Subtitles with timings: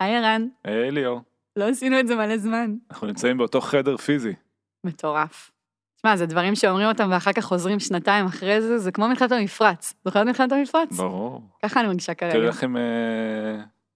[0.00, 1.20] היי ערן, היי ליאור,
[1.56, 2.76] לא עשינו את זה מלא זמן.
[2.90, 4.32] אנחנו נמצאים באותו חדר פיזי.
[4.84, 5.50] מטורף.
[5.96, 9.94] תשמע, זה דברים שאומרים אותם ואחר כך חוזרים שנתיים אחרי זה, זה כמו מלחמת המפרץ.
[10.04, 10.92] זוכר את מלחמת המפרץ?
[10.96, 11.42] ברור.
[11.62, 12.32] ככה אני מרגישה כרגע.
[12.32, 12.82] תראי לכם אה,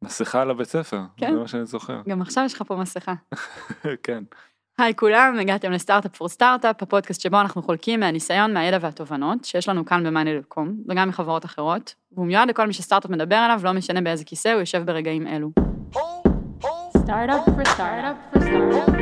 [0.02, 1.32] מסכה לבית ספר, כן.
[1.32, 2.00] זה מה שאני זוכר.
[2.08, 3.14] גם עכשיו יש לך פה מסכה.
[4.02, 4.24] כן.
[4.78, 9.84] היי כולם, הגעתם לסטארט-אפ פור סטארט-אפ, הפודקאסט שבו אנחנו חולקים מהניסיון, מהידע והתובנות שיש לנו
[9.84, 14.24] כאן ב-money.com, וגם מחברות אחרות, והוא מיועד לכל מי שסטארט-אפ מדבר עליו, לא משנה באיזה
[14.24, 15.50] כיסא הוא יושב ברגעים אלו.
[17.04, 18.94] Startup for Startup for Startup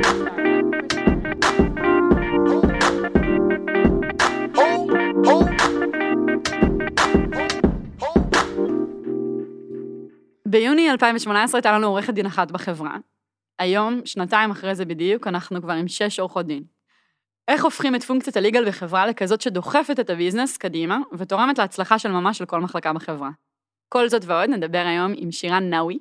[10.46, 12.96] ביוני 2018 הייתה לנו עורכת דין אחת בחברה.
[13.58, 16.62] היום, שנתיים אחרי זה בדיוק, אנחנו כבר עם שש עורכות דין.
[17.48, 21.98] איך הופכים את פונקציית ה legal בחברה לכזאת שדוחפת את ה business קדימה ותורמת להצלחה
[21.98, 23.30] של ממש של כל מחלקה בחברה?
[23.88, 25.98] כל זאת ועוד נדבר היום עם שירן נאווי,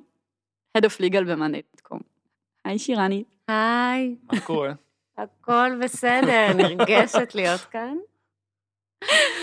[0.78, 1.98] Head of Legal ב-Monday.com.
[2.64, 3.24] היי שירני.
[3.48, 4.72] היי, מה קורה?
[5.18, 7.96] הכל בסדר, נרגשת להיות כאן.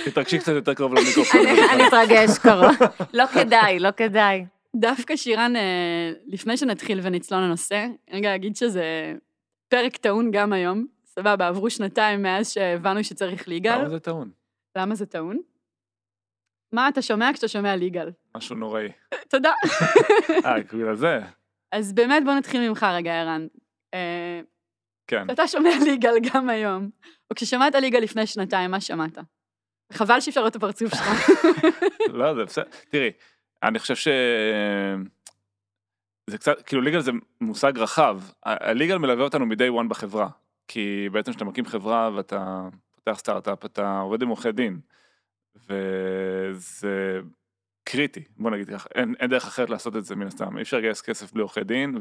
[0.05, 1.41] תתרגשי קצת יותר קרוב למיקרופון.
[1.41, 2.89] אני אני אתרגש קרוב.
[3.19, 4.45] לא כדאי, לא כדאי.
[4.75, 9.13] דווקא שירן, אה, לפני שנתחיל ונצלול לנושא, רגע אגיד שזה
[9.67, 10.85] פרק טעון גם היום.
[11.05, 13.77] סבבה, עברו שנתיים מאז שהבנו שצריך ליגל.
[13.77, 14.29] למה זה טעון?
[14.77, 15.37] למה זה טעון?
[16.71, 18.09] מה אתה שומע כשאתה שומע ליגל?
[18.37, 18.87] משהו נוראי.
[19.31, 19.51] תודה.
[20.45, 21.19] אה, בגלל זה?
[21.71, 23.47] אז באמת בוא נתחיל ממך רגע, ערן.
[23.93, 24.41] אה,
[25.07, 25.27] כן.
[25.27, 26.89] כשאתה שומע ליגל גם היום,
[27.31, 29.17] או כששמעת ליגל לפני שנתיים, מה שמעת?
[29.93, 31.29] חבל שאי אפשר לראות את הפרצוף שלך.
[32.13, 32.65] לא, זה בסדר.
[32.89, 33.11] תראי,
[33.63, 34.07] אני חושב ש...
[36.29, 38.21] זה קצת, כאילו ליגל זה מושג רחב.
[38.43, 40.29] הליגל מלווה אותנו מ-day one בחברה.
[40.67, 44.79] כי בעצם כשאתה מקים חברה ואתה פותח סטארט-אפ, אתה עובד עם עורכי דין.
[45.67, 47.19] וזה
[47.83, 48.89] קריטי, בוא נגיד ככה.
[48.95, 50.57] אין, אין דרך אחרת לעשות את זה מן הסתם.
[50.57, 51.97] אי אפשר לגייס כסף בלי עורכי דין,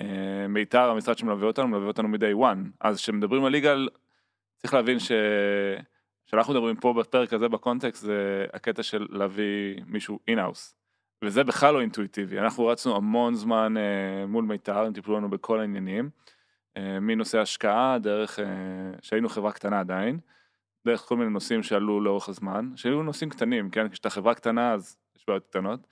[0.00, 2.70] ומיתר, המשרד שמלווה אותנו, מלווה אותנו מ-day one.
[2.80, 3.88] אז כשמדברים על ליגל,
[4.56, 5.12] צריך להבין ש...
[6.26, 10.74] שאנחנו מדברים פה בפרק הזה בקונטקסט זה הקטע של להביא מישהו אינהאוס.
[11.24, 15.60] וזה בכלל לא אינטואיטיבי, אנחנו רצנו המון זמן אה, מול מיתר, הם טיפלו לנו בכל
[15.60, 16.10] העניינים,
[16.76, 18.44] אה, מנושא השקעה, דרך, אה,
[19.02, 20.18] שהיינו חברה קטנה עדיין,
[20.86, 24.96] דרך כל מיני נושאים שעלו לאורך הזמן, שהיו נושאים קטנים, כן, כשאתה חברה קטנה אז
[25.16, 25.86] יש בעיות קטנות.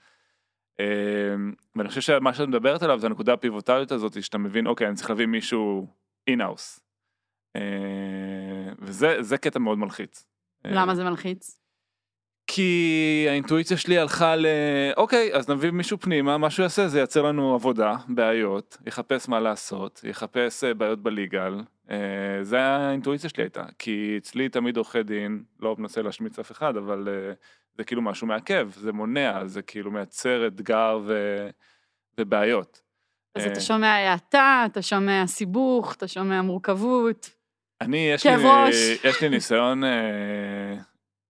[0.79, 1.35] אה,
[1.75, 5.09] ואני חושב שמה שאת מדברת עליו זה הנקודה הפיבוטלית הזאת, שאתה מבין, אוקיי, אני צריך
[5.09, 5.87] להביא מישהו
[6.27, 6.79] אינהאוס.
[7.55, 10.25] אה, וזה זה קטע מאוד מלחיץ.
[10.65, 11.59] למה זה מלחיץ?
[12.47, 14.45] כי האינטואיציה שלי הלכה ל...
[14.97, 19.39] אוקיי, אז נביא מישהו פנימה, מה שהוא יעשה זה ייצר לנו עבודה, בעיות, יחפש מה
[19.39, 21.61] לעשות, יחפש אה, בעיות בליגל.
[21.91, 21.97] אה,
[22.41, 23.63] זה האינטואיציה שלי הייתה.
[23.79, 27.33] כי אצלי תמיד עורכי דין, לא מנסה להשמיץ אף אחד, אבל אה,
[27.77, 31.13] זה כאילו משהו מעכב, זה מונע, זה כאילו מייצר אתגר ו...
[32.19, 32.81] ובעיות.
[33.35, 37.29] אז אתה שומע האטה, אתה שומע סיבוך, אתה שומע מורכבות.
[37.81, 38.31] אני, יש לי.
[39.03, 39.83] יש לי ניסיון,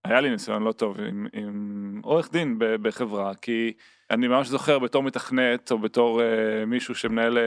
[0.07, 3.73] היה לי ניסיון לא טוב עם, עם עורך דין בחברה, כי
[4.12, 7.44] אני ממש זוכר בתור מתכנת, או בתור אה, מישהו שמנהל אה,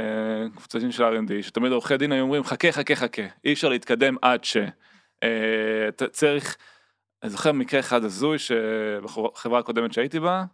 [0.56, 4.44] קבוצתים של R&D, שתמיד עורכי דין היו אומרים, חכה, חכה, חכה, אי אפשר להתקדם עד
[4.44, 4.56] ש...
[5.22, 6.56] אה, צריך,
[7.22, 10.44] אני זוכר מקרה אחד הזוי, שבחברה הקודמת שהייתי בה,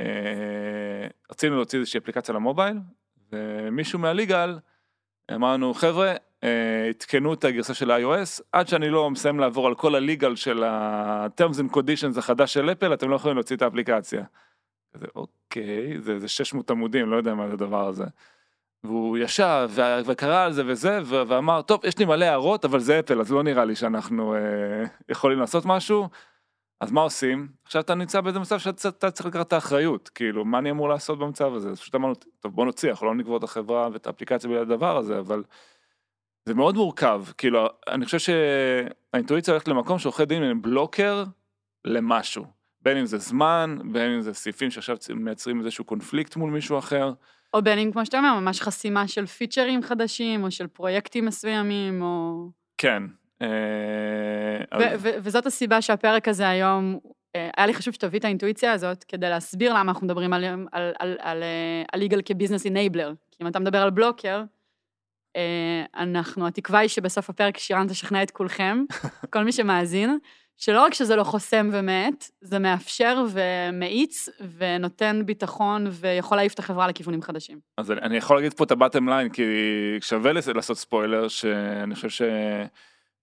[0.00, 2.76] אה, רצינו להוציא איזושהי אפליקציה למובייל,
[3.32, 4.58] ומישהו מהליגל,
[5.34, 6.14] אמרנו, חבר'ה,
[6.44, 10.64] אה, עדכנו את הגרסה של iOS, עד שאני לא מסיים לעבור על כל הליגל של
[10.64, 14.24] ה-terms and conditions החדש של אפל, אתם לא יכולים להוציא את האפליקציה.
[14.94, 18.04] כזה, אוקיי, זה, זה 600 עמודים, לא יודע מה זה הדבר הזה.
[18.84, 19.70] והוא ישב
[20.06, 23.42] וקרא על זה וזה, ואמר, טוב, יש לי מלא הערות, אבל זה אפל, אז לא
[23.42, 26.08] נראה לי שאנחנו אה, יכולים לעשות משהו.
[26.80, 27.48] אז מה עושים?
[27.64, 30.88] עכשיו אתה נמצא באיזה מצב שאתה אתה צריך לקחת את האחריות, כאילו, מה אני אמור
[30.88, 31.70] לעשות במצב הזה?
[31.70, 34.96] אז פשוט אמרנו, טוב, בוא נוציא, אנחנו לא נקבור את החברה ואת האפליקציה בגלל הדבר
[34.96, 35.44] הזה, אבל
[36.46, 41.24] זה מאוד מורכב, כאילו, אני חושב שהאינטואיציה הולכת למקום שעורכי דין הם בלוקר
[41.84, 42.44] למשהו,
[42.82, 47.12] בין אם זה זמן, בין אם זה סעיפים שעכשיו מייצרים איזשהו קונפליקט מול מישהו אחר.
[47.54, 52.02] או בין אם, כמו שאתה אומר, ממש חסימה של פיצ'רים חדשים, או של פרויקטים מסוימים,
[52.02, 52.48] או...
[52.78, 53.02] כן.
[53.42, 56.98] אה, וזאת הסיבה שהפרק הזה היום,
[57.36, 60.92] אה, היה לי חשוב שתביא את האינטואיציה הזאת, כדי להסביר למה אנחנו מדברים על, על,
[60.98, 63.12] על, על, אה, על legal כביזנס אינבלר.
[63.30, 64.42] כי אם אתה מדבר על בלוקר,
[65.96, 68.84] אנחנו, התקווה היא שבסוף הפרק שירן תשכנע את כולכם,
[69.32, 70.18] כל מי שמאזין,
[70.56, 74.28] שלא רק שזה לא חוסם ומאט, זה מאפשר ומאיץ
[74.58, 77.58] ונותן ביטחון ויכול להעיף את החברה לכיוונים חדשים.
[77.78, 79.42] אז אני, יכול להגיד פה את הבטם ליין, כי
[80.00, 82.08] שווה לעשות ספוילר, שאני חושב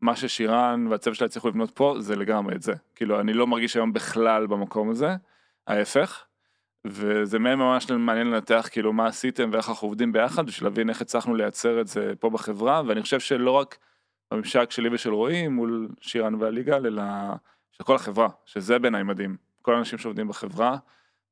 [0.03, 2.73] שמה ששירן והצוות שלה הצליחו לבנות פה, זה לגמרי את זה.
[2.95, 5.15] כאילו, אני לא מרגיש היום בכלל במקום הזה,
[5.67, 6.25] ההפך.
[6.87, 11.35] וזה ממש מעניין לנתח כאילו מה עשיתם ואיך אנחנו עובדים ביחד בשביל להבין איך הצלחנו
[11.35, 13.77] לייצר את זה פה בחברה ואני חושב שלא רק
[14.31, 17.03] בממשק שלי ושל רועי מול שירן והליגל אלא
[17.71, 20.77] של כל החברה שזה בעיניי מדהים כל האנשים שעובדים בחברה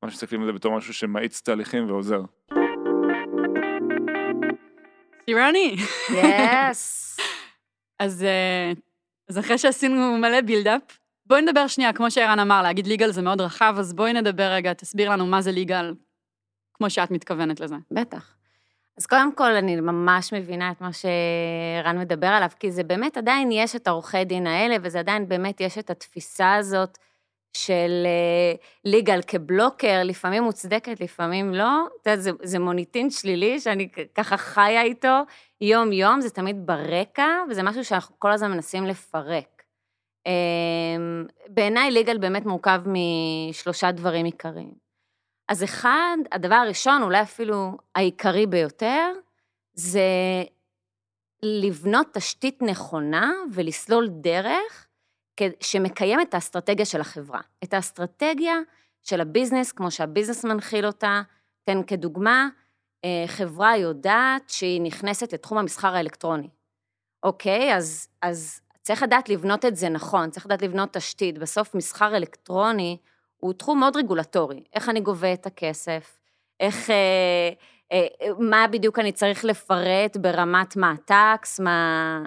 [0.02, 2.22] ממש מסתכלים על זה בתור משהו שמאיץ תהליכים ועוזר.
[5.26, 5.76] שירני.
[6.70, 7.16] יס.
[8.02, 8.72] אז, אה,
[9.28, 10.82] אז אחרי שעשינו מלא בילדאפ,
[11.26, 14.72] בואי נדבר שנייה, כמו שערן אמר, להגיד ליגל זה מאוד רחב, אז בואי נדבר רגע,
[14.72, 15.94] תסביר לנו מה זה ליגל,
[16.74, 17.76] כמו שאת מתכוונת לזה.
[17.90, 18.34] בטח.
[18.98, 23.52] אז קודם כל, אני ממש מבינה את מה שרן מדבר עליו, כי זה באמת עדיין
[23.52, 26.98] יש את העורכי דין האלה, וזה עדיין באמת יש את התפיסה הזאת
[27.56, 28.06] של
[28.84, 31.86] ליגל כבלוקר, לפעמים מוצדקת, לפעמים לא.
[31.86, 35.22] את יודעת, זה, זה מוניטין שלילי שאני ככה חיה איתו
[35.60, 39.62] יום-יום, זה תמיד ברקע, וזה משהו שאנחנו כל הזמן מנסים לפרק.
[40.26, 44.74] אמ, בעיניי ליגל באמת מורכב משלושה דברים עיקריים.
[45.48, 49.12] אז אחד, הדבר הראשון, אולי אפילו העיקרי ביותר,
[49.74, 50.02] זה
[51.42, 54.88] לבנות תשתית נכונה ולסלול דרך
[55.60, 57.40] שמקיים את האסטרטגיה של החברה.
[57.64, 58.54] את האסטרטגיה
[59.02, 61.22] של הביזנס, כמו שהביזנס מנחיל אותה.
[61.64, 62.48] תן כדוגמה,
[63.04, 66.48] אה, חברה יודעת שהיא נכנסת לתחום המסחר האלקטרוני.
[67.22, 67.76] אוקיי?
[67.76, 71.38] אז, אז צריך לדעת לבנות את זה נכון, צריך לדעת לבנות תשתית.
[71.38, 72.96] בסוף מסחר אלקטרוני
[73.36, 74.64] הוא תחום מאוד רגולטורי.
[74.74, 76.18] איך אני גובה את הכסף,
[76.60, 77.50] איך, אה,
[77.92, 78.06] אה,
[78.38, 82.22] מה בדיוק אני צריך לפרט ברמת מה הטקס, מה,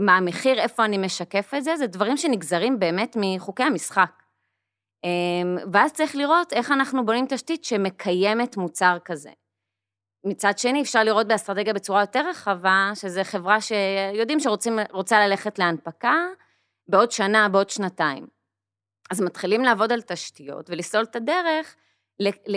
[0.00, 4.10] מה המחיר, איפה אני משקף את זה, זה דברים שנגזרים באמת מחוקי המשחק.
[5.04, 9.30] אה, ואז צריך לראות איך אנחנו בונים תשתית שמקיימת מוצר כזה.
[10.24, 16.14] מצד שני, אפשר לראות באסטרטגיה בצורה יותר רחבה, שזו חברה שיודעים שרוצה ללכת להנפקה
[16.88, 18.26] בעוד שנה, בעוד שנתיים.
[19.10, 21.74] אז מתחילים לעבוד על תשתיות ולסלול את הדרך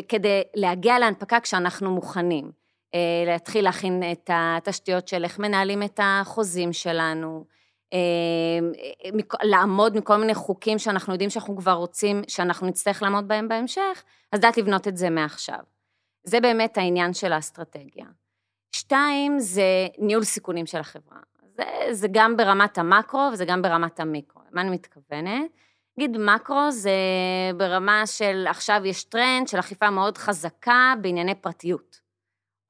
[0.08, 2.52] כדי להגיע להנפקה כשאנחנו מוכנים.
[2.96, 7.46] אה, להתחיל להכין את התשתיות של איך מנהלים את החוזים שלנו,
[7.94, 8.00] אה,
[9.44, 14.40] לעמוד מכל מיני חוקים שאנחנו יודעים שאנחנו כבר רוצים, שאנחנו נצטרך לעמוד בהם בהמשך, אז
[14.40, 15.60] לדעת לבנות את זה מעכשיו.
[16.24, 18.06] זה באמת העניין של האסטרטגיה.
[18.76, 21.18] שתיים, זה ניהול סיכונים של החברה.
[21.58, 24.42] זה, זה גם ברמת המקרו וזה גם ברמת המיקרו.
[24.52, 25.52] מה אני מתכוונת?
[25.98, 26.92] נגיד מקרו זה
[27.58, 32.00] ברמה של עכשיו יש טרנד של אכיפה מאוד חזקה בענייני פרטיות.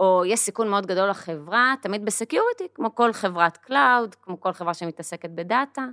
[0.01, 4.53] או יש סיכון מאוד גדול לחברה, תמיד ב security, כמו כל חברת cloud, כמו כל
[4.53, 5.85] חברה שמתעסקת ב data.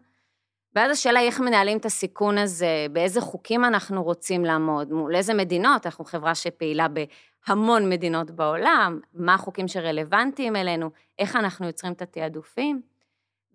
[0.75, 5.35] ואז השאלה היא איך מנהלים את הסיכון הזה, באיזה חוקים אנחנו רוצים לעמוד, מול איזה
[5.35, 12.03] מדינות, אנחנו חברה שפעילה בהמון מדינות בעולם, מה החוקים שרלוונטיים אלינו, איך אנחנו יוצרים את
[12.03, 12.83] התעדופים.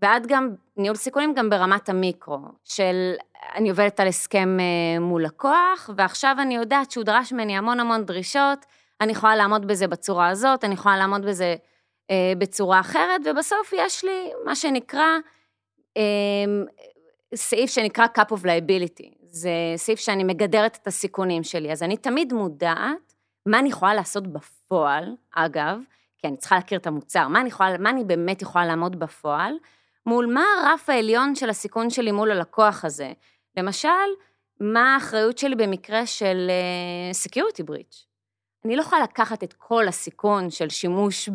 [0.02, 3.14] ועד גם ניהול סיכונים גם ברמת המיקרו, של
[3.56, 8.06] אני עובדת על הסכם אה, מול לקוח, ועכשיו אני יודעת שהוא דרש ממני המון המון
[8.06, 8.66] דרישות,
[9.04, 11.56] אני יכולה לעמוד בזה בצורה הזאת, אני יכולה לעמוד בזה
[12.12, 15.18] אה, בצורה אחרת, ובסוף יש לי מה שנקרא,
[15.98, 16.04] אה,
[17.36, 19.14] סעיף שנקרא cup of liability.
[19.30, 23.14] זה סעיף שאני מגדרת את הסיכונים שלי, אז אני תמיד מודעת
[23.46, 25.80] מה אני יכולה לעשות בפועל, אגב,
[26.18, 29.54] כי אני צריכה להכיר את המוצר, מה אני, יכולה, מה אני באמת יכולה לעמוד בפועל,
[30.06, 33.12] מול מה הרף העליון של הסיכון שלי מול הלקוח הזה.
[33.58, 33.90] למשל,
[34.60, 38.13] מה האחריות שלי במקרה של uh, security breach.
[38.66, 41.30] אני לא יכולה לקחת את כל הסיכון של שימוש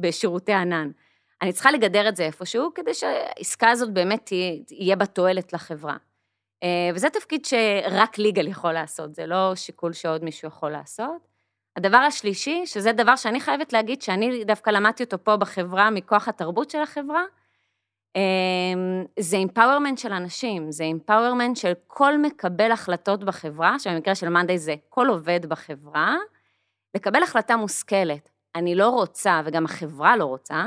[0.00, 0.90] בשירותי ענן.
[1.42, 5.96] אני צריכה לגדר את זה איפשהו, כדי שהעסקה הזאת באמת תהיה, יהיה בה תועלת לחברה.
[6.62, 11.28] אה, וזה תפקיד שרק ליגל יכול לעשות, זה לא שיקול שעוד מישהו יכול לעשות.
[11.76, 16.70] הדבר השלישי, שזה דבר שאני חייבת להגיד שאני דווקא למדתי אותו פה בחברה, מכוח התרבות
[16.70, 17.22] של החברה,
[18.16, 18.22] אה,
[19.18, 24.74] זה empowerment של אנשים, זה empowerment של כל מקבל החלטות בחברה, שבמקרה של monday זה
[24.88, 26.16] כל עובד בחברה,
[26.94, 28.30] לקבל החלטה מושכלת.
[28.54, 30.66] אני לא רוצה, וגם החברה לא רוצה,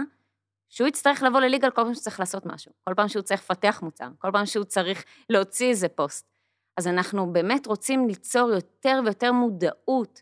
[0.70, 3.41] שהוא יצטרך לבוא ל legal כל פעם שהוא צריך לעשות משהו, כל פעם שהוא צריך
[3.41, 6.32] לפתח מוצר, כל פעם שהוא צריך להוציא איזה פוסט.
[6.77, 10.22] אז אנחנו באמת רוצים ליצור יותר ויותר מודעות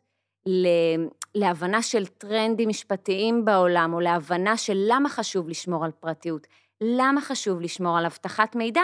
[1.35, 6.47] להבנה של טרנדים משפטיים בעולם, או להבנה של למה חשוב לשמור על פרטיות,
[6.81, 8.81] למה חשוב לשמור על אבטחת מידע,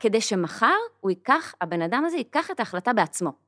[0.00, 3.43] כדי שמחר הוא ייקח, הבן אדם הזה ייקח את ההחלטה בעצמו.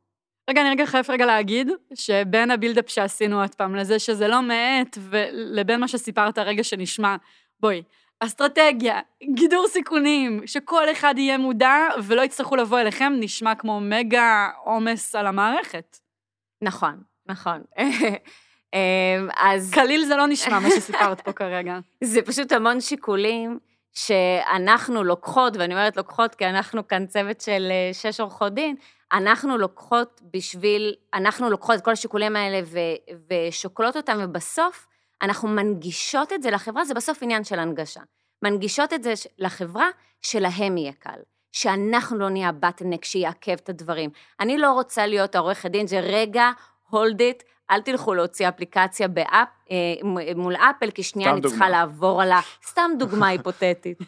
[0.51, 4.99] רגע, אני רגע חייב רגע להגיד, שבין הבילדאפ שעשינו עוד פעם לזה שזה לא מעט,
[5.01, 7.17] ולבין מה שסיפרת הרגע שנשמע,
[7.61, 7.83] בואי,
[8.21, 9.01] אסטרטגיה,
[9.35, 15.27] גידור סיכונים, שכל אחד יהיה מודע ולא יצטרכו לבוא אליכם, נשמע כמו מגה עומס על
[15.27, 15.99] המערכת.
[16.63, 17.63] נכון, נכון.
[18.75, 19.71] אמ, אז...
[19.71, 21.79] קליל זה לא נשמע מה שסיפרת פה כרגע.
[22.05, 23.59] זה פשוט המון שיקולים
[23.97, 28.77] שאנחנו לוקחות, ואני אומרת לוקחות כי אנחנו כאן צוות של אה, שש עורכות דין,
[29.13, 32.79] אנחנו לוקחות בשביל, אנחנו לוקחות את כל השיקולים האלה ו,
[33.31, 34.87] ושוקלות אותם, ובסוף
[35.23, 38.01] אנחנו מנגישות את זה לחברה, זה בסוף עניין של הנגשה.
[38.43, 39.89] מנגישות את זה לחברה,
[40.23, 41.19] שלהם יהיה קל.
[41.53, 44.11] שאנחנו לא נהיה הבטלנק שיעכב את הדברים.
[44.41, 46.51] אני לא רוצה להיות העורכת דין שרגע,
[46.93, 49.77] hold it, אל תלכו להוציא אפליקציה באפ, אה,
[50.37, 52.41] מול אפל, כי שנייה אני צריכה לעבור על ה...
[52.67, 53.99] סתם דוגמה היפותטית.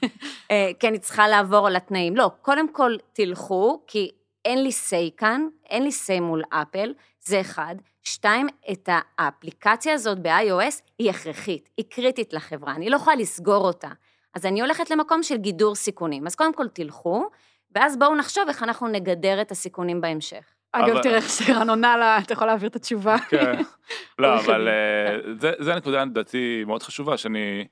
[0.51, 2.17] אה, כי אני צריכה לעבור על התנאים.
[2.17, 4.11] לא, קודם כל תלכו, כי
[4.45, 7.75] אין לי say כאן, אין לי say מול אפל, זה אחד.
[8.03, 8.89] שתיים, את
[9.19, 13.89] האפליקציה הזאת ב-iOS היא הכרחית, היא קריטית לחברה, אני לא יכולה לסגור אותה.
[14.35, 16.27] אז אני הולכת למקום של גידור סיכונים.
[16.27, 17.29] אז קודם כל תלכו,
[17.75, 20.45] ואז בואו נחשוב איך אנחנו נגדר את הסיכונים בהמשך.
[20.73, 23.17] אגב, תראה איך שרן עונה לה, אתה יכול להעביר את התשובה.
[23.29, 23.53] כן,
[24.19, 25.17] לא, אבל אה,
[25.59, 27.67] זה נקודה לדעתי מאוד חשובה, שאני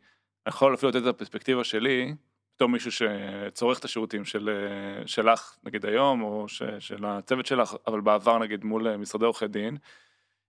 [0.48, 2.14] יכול אפילו לתת את הפרספקטיבה שלי,
[2.56, 7.74] בתור מישהו שצורך את השירותים של, אה, שלך, נגיד היום, או ש, של הצוות שלך,
[7.86, 9.76] אבל בעבר נגיד מול אה, משרדי עורכי דין,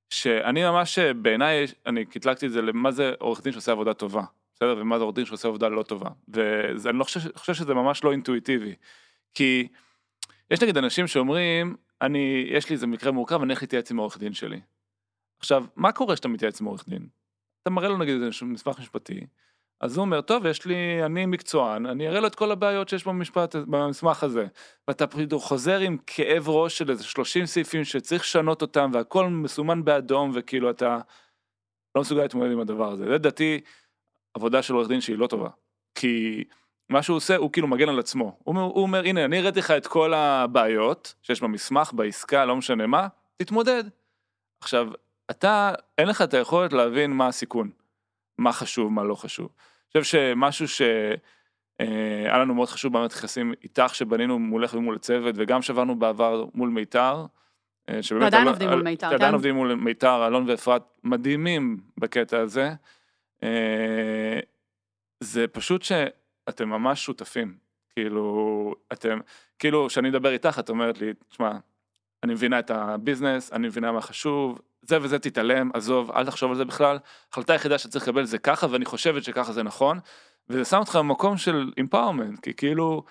[0.09, 4.23] שאני ממש, בעיניי, אני קטלגתי את זה למה זה עורך דין שעושה עבודה טובה,
[4.55, 4.75] בסדר?
[4.77, 6.09] ומה זה עורך דין שעושה עבודה לא טובה.
[6.27, 8.75] ואני לא חושב, חושב שזה ממש לא אינטואיטיבי.
[9.33, 9.67] כי
[10.51, 14.17] יש נגיד אנשים שאומרים, אני, יש לי איזה מקרה מורכב, אני הולך להתייעץ עם העורך
[14.17, 14.61] דין שלי.
[15.39, 17.07] עכשיו, מה קורה כשאתה מתייעץ עם עורך דין?
[17.61, 19.27] אתה מראה לו נגיד איזה מסמך משפטי,
[19.81, 23.07] אז הוא אומר, טוב, יש לי, אני מקצוען, אני אראה לו את כל הבעיות שיש
[23.07, 24.47] במשפט, במסמך הזה.
[24.87, 30.31] ואתה חוזר עם כאב ראש של איזה 30 סעיפים שצריך לשנות אותם, והכל מסומן באדום,
[30.33, 30.99] וכאילו אתה
[31.95, 33.05] לא מסוגל להתמודד עם הדבר הזה.
[33.05, 33.61] לדעתי,
[34.33, 35.49] עבודה של עורך דין שהיא לא טובה.
[35.95, 36.43] כי
[36.89, 38.23] מה שהוא עושה, הוא כאילו מגן על עצמו.
[38.23, 42.55] הוא אומר, הוא אומר הנה, אני הראיתי לך את כל הבעיות שיש במסמך, בעסקה, לא
[42.55, 43.83] משנה מה, תתמודד.
[44.61, 44.87] עכשיו,
[45.31, 47.69] אתה, אין לך את היכולת להבין מה הסיכון.
[48.37, 49.49] מה חשוב, מה לא חשוב.
[49.95, 51.17] אני חושב שמשהו שהיה
[52.31, 56.69] אה, לנו מאוד חשוב במערכת יחסים איתך, שבנינו מולך ומול הצוות, וגם שעברנו בעבר מול
[56.69, 57.25] מיתר,
[57.89, 59.15] אה, ועדיין עובדים מול מיתר, כן?
[59.15, 62.71] עדיין עובדים מול מיתר, אלון ואפרת מדהימים בקטע הזה.
[63.43, 64.39] אה,
[65.19, 65.83] זה פשוט
[66.49, 67.57] שאתם ממש שותפים.
[67.95, 69.19] כאילו, אתם,
[69.59, 71.51] כאילו, כשאני מדבר איתך, את אומרת לי, תשמע,
[72.23, 76.57] אני מבינה את הביזנס, אני מבינה מה חשוב, זה וזה תתעלם, עזוב, אל תחשוב על
[76.57, 76.97] זה בכלל,
[77.31, 79.99] החלטה היחידה שצריך לקבל זה ככה, ואני חושבת שככה זה נכון,
[80.49, 83.03] וזה שם אותך במקום של אימפאורמנט, כי כאילו,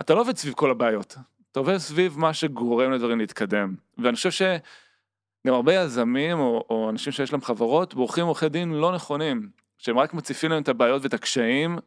[0.00, 1.16] אתה לא עובד סביב כל הבעיות,
[1.52, 7.12] אתה עובד סביב מה שגורם לדברים להתקדם, ואני חושב שגם הרבה יזמים, או, או אנשים
[7.12, 11.14] שיש להם חברות, בורחים עורכי דין לא נכונים, שהם רק מציפים להם את הבעיות ואת
[11.14, 11.78] הקשיים,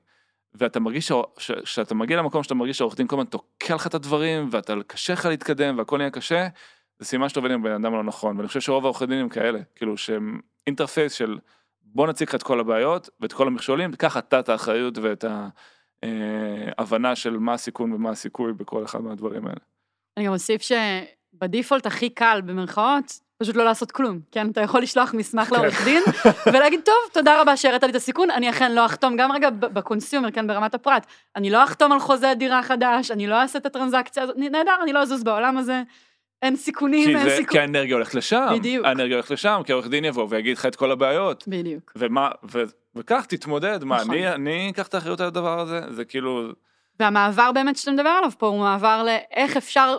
[0.55, 3.93] ואתה מרגיש, ש, שאתה מגיע למקום שאתה מרגיש שהעורך דין כל הזמן תוקע לך את
[3.93, 6.47] הדברים, ואתה קשה לך להתקדם, והכל נהיה קשה,
[6.99, 9.29] זה סימן שאתה עובד עם בן אדם לא נכון, ואני חושב שרוב העורכי דין הם
[9.29, 11.37] כאלה, כאילו שהם interface של
[11.81, 15.25] בוא נציג לך את כל הבעיות ואת כל המכשולים, קח אתה את האחריות ואת
[16.77, 19.59] ההבנה אה, של מה הסיכון ומה הסיכוי בכל אחד מהדברים האלה.
[20.17, 24.49] אני גם אוסיף שב default הכי קל, במרכאות, פשוט לא לעשות כלום, כן?
[24.49, 25.55] אתה יכול לשלוח מסמך כן.
[25.55, 26.03] לעורך דין
[26.53, 29.57] ולהגיד, טוב, תודה רבה שהראית לי את הסיכון, אני אכן לא אחתום, גם רגע ב
[29.57, 33.65] consumer, כן, ברמת הפרט, אני לא אחתום על חוזה דירה חדש, אני לא אעשה את
[33.65, 35.81] הטרנזקציה הזאת, נהדר, אני לא אזוז בעולם הזה,
[36.41, 37.45] אין סיכונים, אין סיכונים.
[37.45, 38.47] כי האנרגיה הולכת לשם.
[38.53, 38.85] בדיוק.
[38.85, 41.43] האנרגיה הולכת לשם, כי העורך דין יבוא ויגיד לך את כל הבעיות.
[41.47, 41.91] בדיוק.
[41.95, 42.63] ומה, ו,
[42.95, 44.11] וכך תתמודד, מה, נכון.
[44.11, 45.81] אני, אני אקח את האחריות על הדבר הזה?
[45.89, 46.49] זה כאילו...
[46.99, 49.97] והמעבר באמת שאתה מדבר עליו פה הוא מעבר לאיך אפשר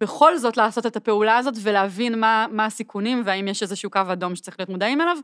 [0.00, 4.36] בכל זאת לעשות את הפעולה הזאת ולהבין מה, מה הסיכונים והאם יש איזשהו קו אדום
[4.36, 5.16] שצריך להיות מודעים אליו,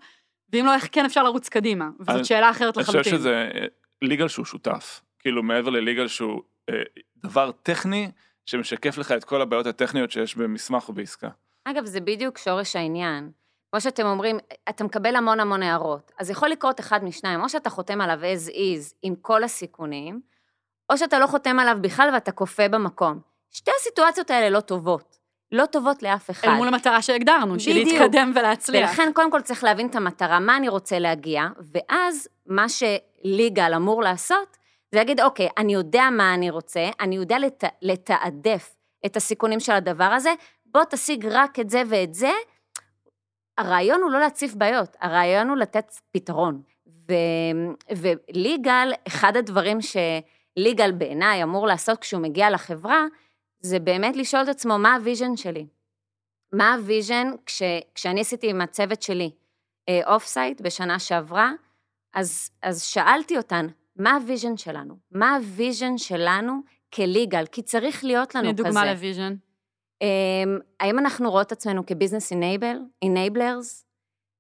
[0.53, 1.89] ואם לא, איך כן אפשר לרוץ קדימה.
[2.01, 2.99] וזאת אני, שאלה אחרת לחלוטין.
[2.99, 3.49] אני חושב שזה
[4.03, 5.03] ליגל שהוא שותף.
[5.19, 6.83] כאילו מעבר לליגל שהוא אה,
[7.17, 8.11] דבר טכני,
[8.47, 11.29] שמשקף לך את כל הבעיות הטכניות שיש במסמך או בעסקה.
[11.65, 13.31] אגב, זה בדיוק שורש העניין.
[13.71, 14.39] כמו שאתם אומרים,
[14.69, 16.13] אתה מקבל המון המון הערות.
[16.19, 20.21] אז יכול לקרות אחד משניים, או שאתה חותם עליו as is עם כל הסיכונים,
[20.91, 23.21] או שאתה לא חותם עליו בכלל ואתה כופה במקום.
[23.53, 25.19] שתי הסיטואציות האלה לא טובות.
[25.53, 26.49] לא טובות לאף אחד.
[26.49, 28.91] אל מול המטרה שהגדרנו, של להתקדם ולהצליח.
[28.91, 33.75] ולכן קודם כל צריך להבין את המטרה, מה אני רוצה להגיע, ואז מה ש legal
[33.75, 34.57] אמור לעשות,
[34.93, 37.65] זה להגיד, אוקיי, אני יודע מה אני רוצה, אני יודע לת...
[37.83, 38.75] לתעדף
[39.07, 40.33] את הסיכונים של הדבר הזה,
[40.67, 42.33] בוא תשיג רק את זה ואת זה.
[43.59, 46.63] הרעיון הוא לא להציף בעיות, הרעיון הוא לתת פתרון.
[47.09, 47.15] ו...
[47.97, 53.05] ו legal, אחד הדברים ש legal בעיניי אמור לעשות כשהוא מגיע לחברה,
[53.63, 55.67] זה באמת לשאול את עצמו, מה ה vision שלי?
[56.53, 57.63] מה ה vision כש...
[57.95, 59.31] כשאני עשיתי עם הצוות שלי
[60.07, 61.53] off uh, site בשנה שעברה,
[62.15, 63.67] אז, אז שאלתי אותן,
[63.97, 64.95] מה ה vision שלנו?
[65.11, 66.61] מה ה vision שלנו
[66.95, 67.47] כ legal?
[67.47, 68.57] כי צריך להיות לנו כזה.
[68.57, 69.35] תני דוגמה ל vision.
[70.03, 73.85] Um, האם אנחנו רואות עצמנו כ business enabler, enablers?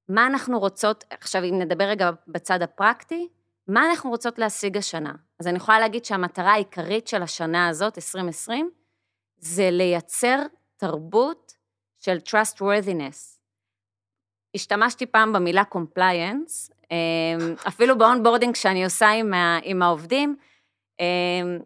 [0.08, 3.28] מה אנחנו רוצות, עכשיו אם נדבר רגע בצד הפרקטי,
[3.68, 5.12] מה אנחנו רוצות להשיג השנה?
[5.40, 8.70] אז אני יכולה להגיד שהמטרה העיקרית של השנה הזאת, 2020,
[9.42, 10.38] זה לייצר
[10.76, 11.54] תרבות
[12.00, 13.38] של trustworthiness.
[14.54, 19.32] השתמשתי פעם במילה compliance, אמ, אפילו באונבורדינג שאני עושה עם,
[19.62, 20.36] עם העובדים,
[21.00, 21.58] אמ,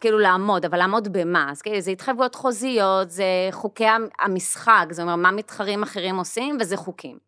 [0.00, 1.50] כאילו לעמוד, אבל לעמוד במה?
[1.50, 3.86] אז כאילו זה התחייבויות חוזיות, זה חוקי
[4.20, 7.18] המשחק, זאת אומרת, מה מתחרים אחרים עושים, וזה חוקים.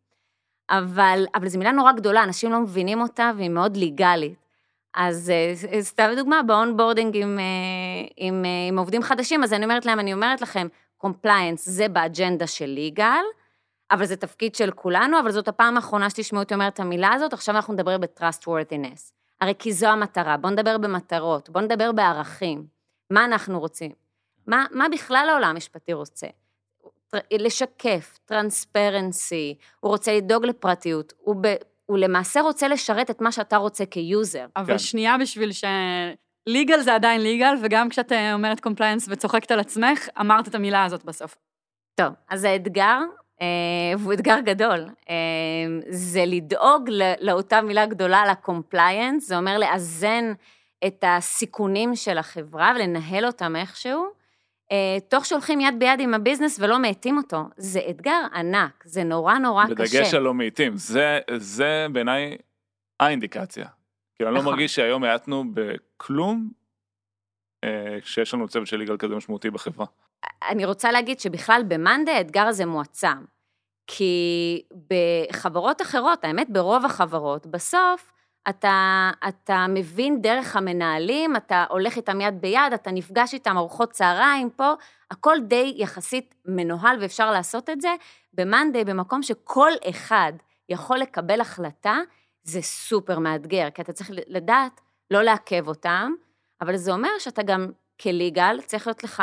[0.70, 4.48] אבל, אבל זו מילה נורא גדולה, אנשים לא מבינים אותה, והיא מאוד legal ית.
[4.95, 7.45] אז אה, סתם דוגמה, באונבורדינג עם, אה,
[8.16, 10.66] עם, אה, עם עובדים חדשים, אז אני אומרת להם, אני אומרת לכם,
[10.97, 13.25] compliance זה באג'נדה של legal,
[13.90, 17.33] אבל זה תפקיד של כולנו, אבל זאת הפעם האחרונה שתשמעו אותי אומרת את המילה הזאת,
[17.33, 19.12] עכשיו אנחנו נדבר ב-trustworthiness.
[19.40, 22.66] הרי כי זו המטרה, בואו נדבר במטרות, בואו נדבר בערכים.
[23.11, 23.92] מה אנחנו רוצים?
[24.47, 26.26] מה, מה בכלל העולם המשפטי רוצה?
[27.33, 31.37] לשקף, transparency, הוא רוצה לדאוג לפרטיות, הוא,
[31.90, 34.47] הוא למעשה רוצה לשרת את מה שאתה רוצה כ user.
[34.57, 34.78] אבל כן.
[34.78, 35.64] שנייה בשביל ש...
[36.47, 40.85] legal זה עדיין legal, וגם כשאת אה, אומרת compliance וצוחקת על עצמך, אמרת את המילה
[40.85, 41.37] הזאת בסוף.
[41.95, 42.99] טוב, אז האתגר
[43.40, 43.47] אה,
[43.99, 44.88] והוא אתגר גדול.
[45.11, 45.14] אה,
[45.88, 46.90] זה לדאוג
[47.21, 50.33] לאותה מילה גדולה, ל compliance, זה אומר לאזן
[50.87, 54.07] את הסיכונים של החברה ולנהל אותם איכשהו,
[55.09, 57.43] תוך שהולכים יד ביד עם ה business ולא מאטים אותו.
[57.57, 59.99] זה אתגר ענק, זה נורא נורא בדגש קשה.
[59.99, 62.37] בדגש על לא מאטים, זה, זה בעיניי
[63.01, 63.67] האינדיקציה.
[64.15, 64.53] כאילו, אני לא נכון.
[64.53, 66.51] מרגיש שהיום האטנו בכלום,
[68.03, 69.87] כשיש לנו צוות של יגאל כזה משמעותי בחברה.
[70.49, 73.25] אני רוצה להגיד שבכלל במאנדה האתגר הזה מועצם.
[73.87, 78.13] כי בחברות אחרות, האמת ברוב החברות, בסוף
[78.49, 84.50] אתה, אתה מבין דרך המנהלים, אתה הולך איתם יד ביד, אתה נפגש איתם ארוחות צהריים
[84.50, 84.73] פה,
[85.11, 87.95] הכל די יחסית מנוהל ואפשר לעשות את זה.
[88.35, 90.33] במאנדי, במקום שכל אחד
[90.69, 91.99] יכול לקבל החלטה,
[92.43, 96.12] זה סופר מאתגר, כי אתה צריך לדעת לא לעכב אותם,
[96.61, 97.67] אבל זה אומר שאתה גם
[98.00, 99.23] כליגל צריך להיות לך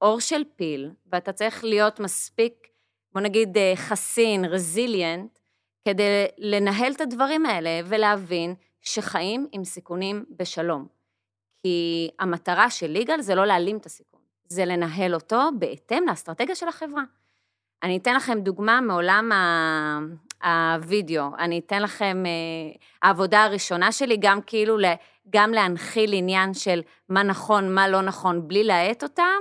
[0.00, 2.68] אור של פיל, ואתה צריך להיות מספיק,
[3.12, 5.38] בוא נגיד, אה, חסין, רזיליאנט,
[5.88, 10.86] כדי לנהל את הדברים האלה ולהבין שחיים עם סיכונים בשלום.
[11.62, 16.68] כי המטרה של ליגל זה לא להעלים את הסיכון, זה לנהל אותו בהתאם לאסטרטגיה של
[16.68, 17.02] החברה.
[17.82, 19.32] אני אתן לכם דוגמה מעולם
[20.44, 24.78] הווידאו, אני אתן לכם, אה, העבודה הראשונה שלי, גם כאילו,
[25.30, 29.40] גם להנחיל עניין של מה נכון, מה לא נכון, בלי להאט אותם,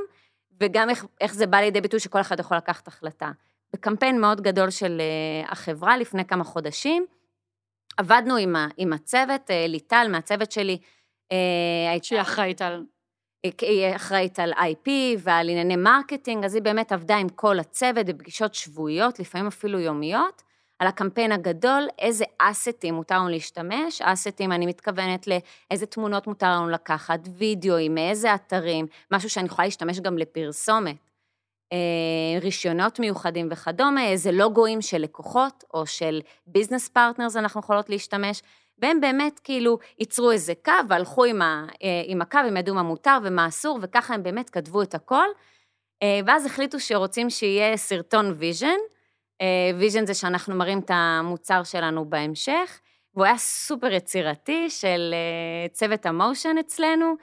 [0.60, 3.32] וגם איך, איך זה בא לידי ביטוי שכל אחד יכול לקחת החלטה.
[3.74, 7.06] בקמפיין מאוד גדול של uh, החברה לפני כמה חודשים,
[7.98, 10.78] עבדנו עם, ה, עם הצוות, uh, ליטל מהצוות שלי.
[11.34, 12.84] Uh, שהיא אחראית על...
[13.62, 18.54] היא אחראית על IP ועל ענייני marketing, אז היא באמת עבדה עם כל הצוות בפגישות
[18.54, 20.44] שבועיות, לפעמים אפילו יומיות.
[20.80, 26.70] על הקמפיין הגדול, איזה assets מותר לנו להשתמש, assets, אני מתכוונת לאיזה תמונות מותר לנו
[26.70, 31.12] לקחת, וידאוים, מאיזה אתרים, משהו שאני יכולה להשתמש גם לפרסומת, אה,
[32.42, 38.42] רישיונות מיוחדים וכדומה, איזה לוגוים של לקוחות או של business partners אנחנו יכולות להשתמש,
[38.78, 42.84] והם באמת כאילו ייצרו איזה קו והלכו עם, ה, אה, עם הקו, הם ידעו מה
[42.84, 45.28] מותר ומה אסור, וככה הם באמת כתבו את הכל,
[46.04, 48.78] אה, ואז החליטו שרוצים שיהיה סרטון vision,
[49.80, 52.80] vision זה שאנחנו מראים את המוצר שלנו בהמשך,
[53.14, 57.16] והוא היה סופר יצירתי של אה, צוות ה motion אצלנו,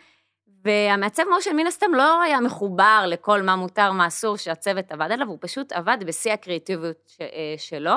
[0.64, 5.28] והמעצב motion מן הסתם לא היה מחובר לכל מה מותר, מה אסור שהצוות עבד עליו,
[5.28, 7.26] הוא פשוט עבד בשיא הקריאטיביות אה,
[7.58, 7.94] שלו,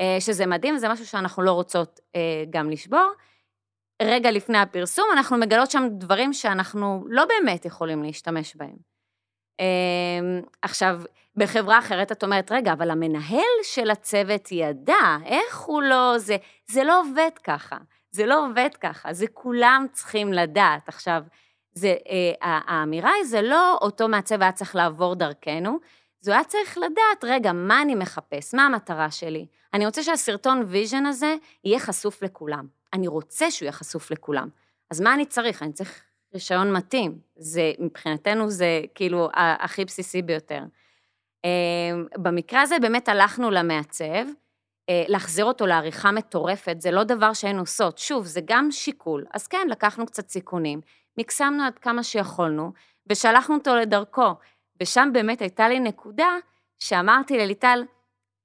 [0.00, 2.00] אה, שזה מדהים, זה משהו שאנחנו לא רוצות
[2.50, 3.10] גם לשבור.
[4.02, 8.76] רגע לפני הפרסום, אנחנו מגלות שם דברים שאנחנו לא באמת יכולים להשתמש בהם.
[10.62, 11.00] עכשיו,
[11.36, 16.14] בחברה אחרת את אומרת, רגע, אבל המנהל של הצוות ידע, איך הוא לא...
[16.18, 16.36] זה,
[16.70, 17.76] זה לא עובד ככה,
[18.10, 20.88] זה לא עובד ככה, זה כולם צריכים לדעת.
[20.88, 21.22] עכשיו,
[21.72, 25.78] זה, אה, האמירה היא, זה לא אותו מעצב היה צריך לעבור דרכנו,
[26.20, 29.46] זה היה צריך לדעת, רגע, מה אני מחפש, מה המטרה שלי?
[29.74, 32.66] אני רוצה שהסרטון vision הזה יהיה חשוף לכולם.
[32.92, 34.48] אני רוצה שהוא יהיה חשוף לכולם.
[34.90, 35.62] אז מה אני צריך?
[35.62, 36.02] אני צריך
[36.34, 37.18] רישיון מתאים.
[37.36, 40.62] זה, מבחינתנו זה כאילו הכי בסיסי ביותר.
[41.44, 44.24] אמ, במקרה הזה באמת הלכנו למעצב,
[44.88, 47.98] אה, להחזיר אותו לעריכה מטורפת, זה לא דבר שהיינו עושות.
[47.98, 49.26] שוב, זה גם שיקול.
[49.34, 50.80] אז כן, לקחנו קצת סיכונים,
[51.20, 52.72] מקסמנו עד כמה שיכולנו,
[53.06, 54.34] ושלחנו אותו לדרכו.
[54.80, 56.36] ושם באמת הייתה לי נקודה
[56.78, 57.84] שאמרתי לליטל,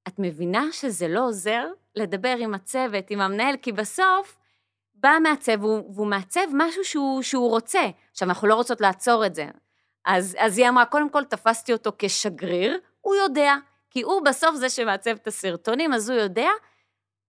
[0.07, 4.37] את מבינה שזה לא עוזר לדבר עם הצוות, עם המנהל, כי בסוף
[4.95, 7.81] בא מעצב, והוא, והוא מעצב משהו שהוא, שהוא רוצה.
[8.11, 9.47] עכשיו, אנחנו לא רוצות לעצור את זה.
[10.05, 13.55] אז, אז היא אמרה, קודם כל תפסתי אותו כשגריר, הוא יודע,
[13.89, 16.49] כי הוא בסוף זה שמעצב את הסרטונים, אז הוא יודע,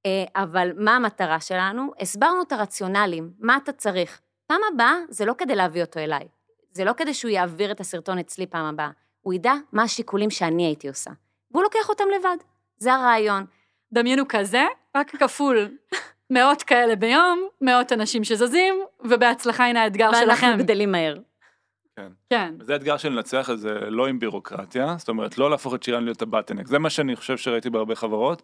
[0.06, 1.92] אה, אבל מה המטרה שלנו?
[2.00, 6.28] הסברנו את הרציונלים, מה אתה צריך, פעם הבאה זה לא כדי להביא אותו אליי.
[6.72, 8.90] זה לא כדי שהוא יעביר את הסרטון אצלי פעם הבאה.
[9.20, 11.10] הוא ידע מה השיקולים שאני הייתי עושה.
[11.50, 12.36] והוא לוקח אותם לבד.
[12.78, 13.44] זה הרעיון.
[13.92, 14.64] דמיינו כזה,
[14.96, 15.68] רק כפול.
[16.30, 20.46] מאות כאלה ביום, מאות אנשים שזזים, ובהצלחה הנה האתגר שלכם.
[20.46, 21.16] ואנחנו גדלים מהר.
[21.96, 22.12] כן.
[22.30, 22.54] כן.
[22.60, 26.04] זה אתגר של לנצח את זה לא עם בירוקרטיה, זאת אומרת לא להפוך את שירן
[26.04, 28.42] להיות הבטנק, זה מה שאני חושב שראיתי בהרבה חברות,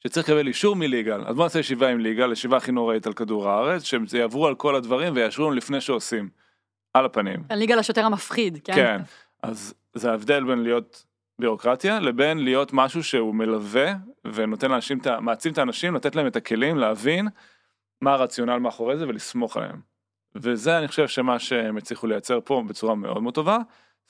[0.00, 3.48] שצריך לקבל אישור מליגל, אז בוא נעשה ישיבה עם ליגל, ישיבה הכי נוראית על כדור
[3.48, 6.28] הארץ, שהם יעברו על כל הדברים ויאשרו לנו לפני שעושים,
[6.94, 7.42] על הפנים.
[7.50, 8.74] הליגה לשוטר המפחיד, כן?
[8.74, 9.00] כן,
[9.42, 11.04] אז זה ההבדל בין להיות
[11.38, 13.92] בירוקרטיה לבין להיות משהו שהוא מלווה
[14.24, 17.28] ונותן לאנשים, מעצים את האנשים, לתת להם את הכלים להבין
[18.00, 19.80] מה הרציונל מאחורי זה ולסמוך עליהם.
[20.34, 23.58] וזה אני חושב שמה שהם הצליחו לייצר פה בצורה מאוד מאוד טובה,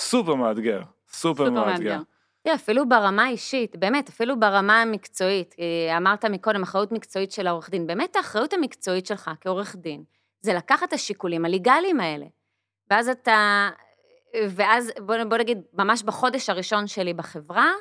[0.00, 1.70] סופר מאתגר, סופר סופר מאתגר.
[1.70, 2.00] מאתגר.
[2.42, 7.70] תראה, אפילו ברמה האישית, באמת, אפילו ברמה המקצועית, אה, אמרת מקודם, אחריות מקצועית של העורך
[7.70, 10.04] דין, באמת האחריות המקצועית שלך כעורך דין,
[10.40, 12.26] זה לקחת את השיקולים הליגליים האלה.
[12.90, 13.68] ואז אתה,
[14.48, 17.72] ואז בוא, בוא נגיד, ממש בחודש הראשון שלי בחברה,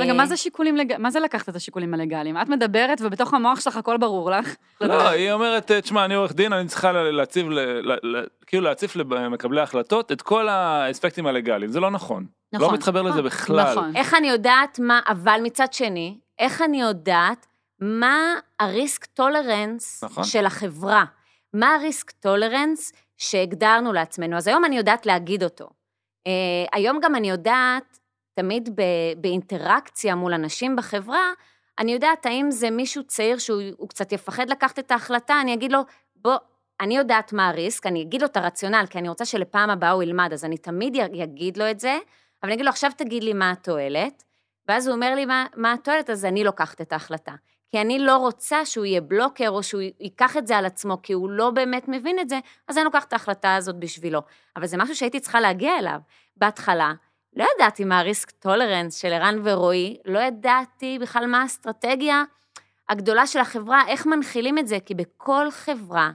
[0.00, 0.96] רגע, מה זה שיקולים לג...
[0.98, 2.36] מה זה לקחת את השיקולים הלגליים?
[2.36, 4.54] את מדברת ובתוך המוח שלך הכל ברור לך.
[4.80, 8.64] לא, היא אומרת, תשמע, אני עורך דין, אני צריכה לה- להציב, ל- ל- ל- כאילו
[8.64, 12.26] להציף למקבלי ההחלטות את כל האספקטים הלגליים, זה לא נכון.
[12.52, 13.70] נכון, לא מתחבר לזה נכון, בכלל.
[13.72, 13.96] נכון.
[13.96, 17.46] איך אני יודעת מה, אבל מצד שני, איך אני יודעת
[17.80, 20.24] מה ה risk tolerance נכון.
[20.24, 21.04] של החברה?
[21.54, 24.36] מה ה risk tolerance שהגדרנו לעצמנו?
[24.36, 25.64] אז היום אני יודעת להגיד אותו.
[26.28, 26.30] Uh,
[26.72, 27.98] היום גם אני יודעת,
[28.34, 28.82] תמיד ב,
[29.16, 31.32] באינטראקציה מול אנשים בחברה,
[31.78, 35.72] אני יודעת האם זה מישהו צעיר שהוא הוא קצת יפחד לקחת את ההחלטה, אני אגיד
[35.72, 35.80] לו,
[36.16, 36.36] בוא,
[36.80, 39.90] אני יודעת מה ה risk, אני אגיד לו את הרציונל, כי אני רוצה שלפעם הבאה
[39.90, 41.98] הוא ילמד, אז אני תמיד אגיד לו את זה,
[42.42, 44.24] אבל אני אגיד לו, עכשיו תגיד לי מה התועלת,
[44.68, 47.32] ואז הוא אומר לי מה, מה התועלת, אז אני לוקחת את ההחלטה.
[47.70, 51.12] כי אני לא רוצה שהוא יהיה בלוקר, או שהוא ייקח את זה על עצמו, כי
[51.12, 52.38] הוא לא באמת מבין את זה,
[52.68, 54.22] אז אני לוקחת את ההחלטה הזאת בשבילו.
[54.56, 56.00] אבל זה משהו שהייתי צריכה להגיע אליו.
[56.36, 56.92] בהתחלה,
[57.36, 62.24] לא ידעתי מה הריסק טולרנס של ערן ורועי, לא ידעתי בכלל מה האסטרטגיה
[62.88, 66.10] הגדולה של החברה, איך מנחילים את זה, כי בכל חברה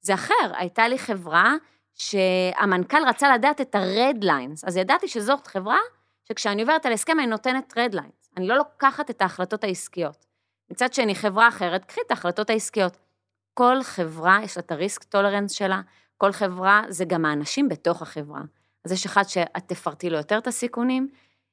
[0.00, 0.52] זה אחר.
[0.52, 1.54] הייתה לי חברה
[1.94, 5.78] שהמנכ"ל רצה לדעת את ה-red lines, אז ידעתי שזאת חברה
[6.24, 8.28] שכשאני עוברת על הסכם אני נותנת red lines.
[8.36, 10.26] אני לא לוקחת את ההחלטות העסקיות.
[10.70, 12.96] מצד שני, חברה אחרת, קחי את ההחלטות העסקיות.
[13.54, 15.80] כל חברה יש לה את הריסק טולרנס שלה,
[16.16, 18.40] כל חברה זה גם האנשים בתוך החברה.
[18.86, 21.08] אז יש אחד שאת תפרטי לו יותר את הסיכונים,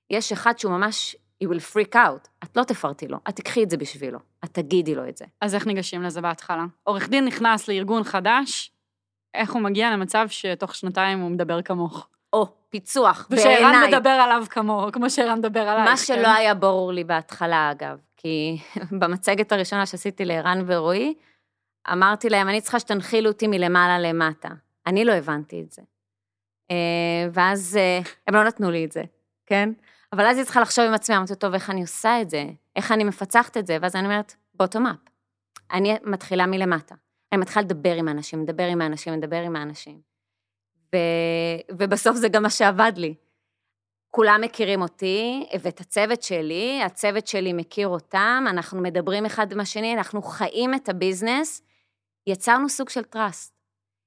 [0.10, 3.70] יש אחד שהוא ממש, he will freak out, את לא תפרטי לו, את תקחי את
[3.70, 5.26] זה בשבילו, את תגידי לו את זה.
[5.42, 6.66] אז איך ניגשים לזה בהתחלה?
[6.84, 8.72] עורך דין נכנס לארגון חדש,
[9.34, 12.08] איך הוא מגיע למצב שתוך שנתיים הוא מדבר כמוך?
[12.34, 13.88] או, פיצוח, ושערן בעיניי.
[13.88, 15.90] מדבר עליו כמו, כמו שערן מדבר עלייך.
[15.90, 15.98] מה כן?
[15.98, 18.58] שלא היה ברור לי בהתחלה, אגב, כי
[19.00, 21.14] במצגת הראשונה שעשיתי לערן ורועי,
[21.92, 24.50] אמרתי להם, אני צריכה שתנחילו אותי מלמעלה למטה.
[24.88, 25.82] אני לא הבנתי את זה.
[26.72, 29.04] אה, ואז אה, הם לא נתנו לי את זה,
[29.46, 29.70] כן?
[30.14, 32.46] אבל אז היא צריכה לחשוב עם עצמי, אמרתי, טוב, איך אני עושה את זה?
[32.76, 33.78] איך אני מפצחת את זה?
[33.82, 34.96] ואז אני אומרת, בוטום אפ.
[35.72, 36.96] אני מתחילה מלמטה.
[37.32, 40.02] אני מתחילה לדבר עם האנשים, לדבר עם האנשים, לדבר עם האנשים.
[40.94, 40.98] ו...
[41.72, 43.16] ובסוף זה גם מה שעבד לי.
[44.12, 49.94] כולם מכירים אותי ואת הצוות שלי, הצוות שלי מכיר אותם, אנחנו מדברים אחד עם השני,
[49.94, 51.62] אנחנו חיים את ה business,
[52.28, 53.63] יצרנו סוג של trust.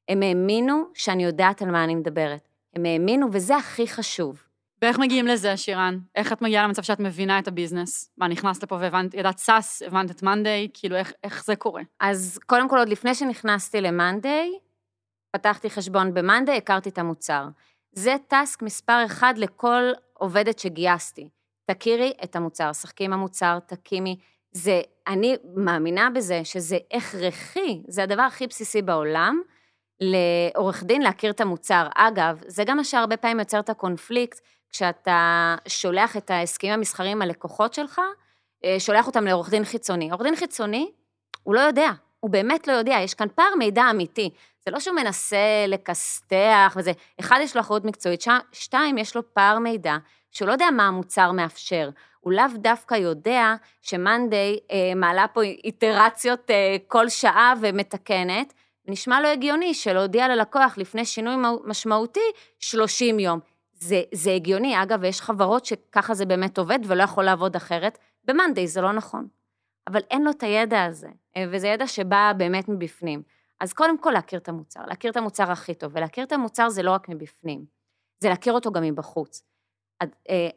[0.08, 2.48] הם האמינו שאני יודעת על מה אני מדברת.
[2.74, 4.42] הם האמינו, וזה הכי חשוב.
[4.82, 5.98] ואיך מגיעים לזה, שירן?
[6.14, 8.10] איך את מגיעה למצב שאת מבינה את ה business?
[8.18, 11.82] מה, נכנסת לפה והבנת, ידעת SaaS, הבנת את מאנדיי, כאילו, איך, איך זה קורה?
[12.00, 14.58] אז קודם כל, עוד לפני שנכנסתי למאנדיי,
[15.30, 17.48] פתחתי חשבון במאנדיי, הכרתי את המוצר.
[17.92, 21.28] זה טאסק מספר אחד לכל עובדת שגייסתי.
[21.70, 24.16] תכירי את המוצר, שחקי עם המוצר, תקימי.
[24.52, 29.40] זה, אני מאמינה בזה שזה הכרחי, זה הדבר הכי בסיסי בעולם,
[30.00, 31.86] לעורך דין להכיר את המוצר.
[31.94, 37.74] אגב, זה גם מה שהרבה פעמים יוצר את הקונפליקט, כשאתה שולח את ההסכמים המסחריים הלקוחות
[37.74, 38.00] שלך,
[38.64, 40.10] אה, שולח אותם לעורך דין חיצוני.
[40.10, 40.90] עורך דין חיצוני,
[41.42, 44.30] הוא לא יודע, הוא באמת לא יודע, יש כאן פער מידע אמיתי.
[44.64, 48.24] זה לא שהוא מנסה לכסתח וזה, אחד, יש לו אחריות מקצועית.
[48.52, 49.96] שתיים, יש לו פער מידע,
[50.30, 51.90] שהוא לא יודע מה המוצר מאפשר.
[52.20, 58.52] הוא לאו דווקא יודע שמאנדיי אה, מעלה פה איטרציות אה, כל שעה ומתקנת,
[58.88, 62.20] נשמע לו הגיוני שלהודיע ללקוח לפני שינוי משמעותי
[62.58, 63.40] 30 יום.
[63.72, 68.66] זה, זה הגיוני, אגב, ויש חברות שככה זה באמת עובד ולא יכול לעבוד אחרת, במאנדיי
[68.66, 69.28] זה לא נכון.
[69.86, 73.22] אבל אין לו את הידע הזה, אה, וזה ידע שבא באמת מבפנים.
[73.60, 76.82] אז קודם כל להכיר את המוצר, להכיר את המוצר הכי טוב, ולהכיר את המוצר זה
[76.82, 77.64] לא רק מבפנים,
[78.18, 79.42] זה להכיר אותו גם מבחוץ.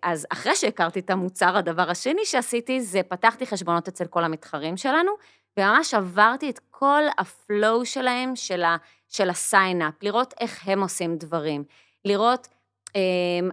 [0.04, 5.12] אז אחרי שהכרתי את המוצר, הדבר השני שעשיתי זה פתחתי חשבונות אצל כל המתחרים שלנו,
[5.58, 10.68] וממש עברתי את כל ה flow שלהם, של, ה, של ה sign up, לראות איך
[10.68, 11.64] הם עושים דברים,
[12.06, 12.48] לראות
[12.96, 13.02] אה,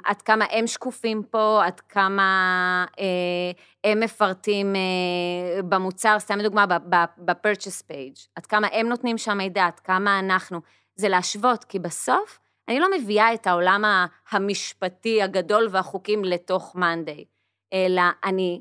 [0.05, 7.83] עד כמה הם שקופים פה, עד כמה אה, הם מפרטים אה, במוצר, סתם לדוגמה, ב-purchase
[7.91, 10.61] page, עד כמה הם נותנים שם מידע, עד כמה אנחנו,
[10.95, 13.85] זה להשוות, כי בסוף אני לא מביאה את העולם
[14.31, 17.25] המשפטי הגדול והחוקים לתוך מאנדיי,
[17.73, 18.61] אלא אני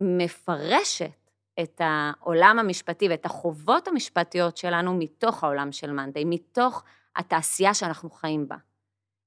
[0.00, 1.21] מפרשת
[1.60, 6.84] את העולם המשפטי ואת החובות המשפטיות שלנו מתוך העולם של מאנדיי, מתוך
[7.16, 8.56] התעשייה שאנחנו חיים בה.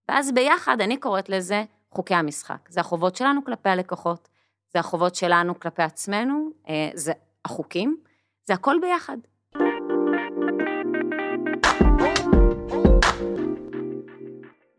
[0.09, 2.69] ואז ביחד, אני קוראת לזה חוקי המשחק.
[2.69, 4.27] זה החובות שלנו כלפי הלקוחות,
[4.73, 7.13] זה החובות שלנו כלפי עצמנו, אה, זה
[7.45, 7.97] החוקים,
[8.45, 9.17] זה הכל ביחד.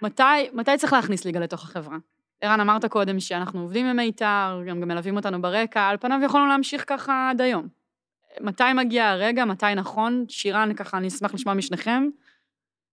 [0.02, 1.96] מתי, מתי צריך להכניס ליגה לתוך החברה?
[2.40, 6.46] ערן, אמרת קודם שאנחנו עובדים עם מיתר, גם, גם מלווים אותנו ברקע, על פניו יכולנו
[6.46, 7.68] להמשיך ככה עד היום.
[8.40, 10.24] מתי מגיע הרגע, מתי נכון?
[10.28, 12.08] שירן, ככה, אני אשמח לשמוע משניכם,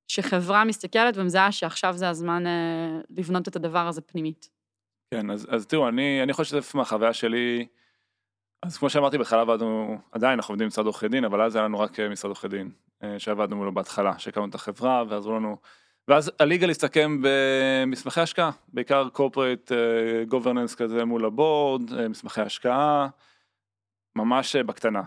[0.07, 4.49] שחברה מסתכלת ומזהה שעכשיו זה הזמן אה, לבנות את הדבר הזה פנימית.
[5.11, 7.67] כן, אז, אז תראו, אני, אני יכול לשתף מהחוויה שלי,
[8.63, 11.65] אז כמו שאמרתי, בכלל עבדנו, עדיין אנחנו עובדים עם משרד עורכי דין, אבל אז היה
[11.65, 12.71] לנו רק אה, משרד עורכי דין,
[13.03, 15.57] אה, שעבדנו מולו בהתחלה, שהקמנו את החברה ועזרו לנו,
[16.07, 23.07] ואז הליגה להסתכם במסמכי השקעה, בעיקר corporate uh, governance כזה מול הבורד, uh, מסמכי השקעה,
[24.15, 25.01] ממש uh, בקטנה.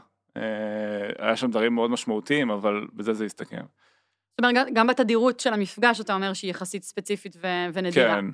[1.18, 3.62] היה שם דברים מאוד משמעותיים, אבל בזה זה הסתכם.
[4.30, 8.20] זאת אומרת, גם בתדירות של המפגש אתה אומר שהיא יחסית ספציפית ו- ונדירה.
[8.20, 8.24] כן,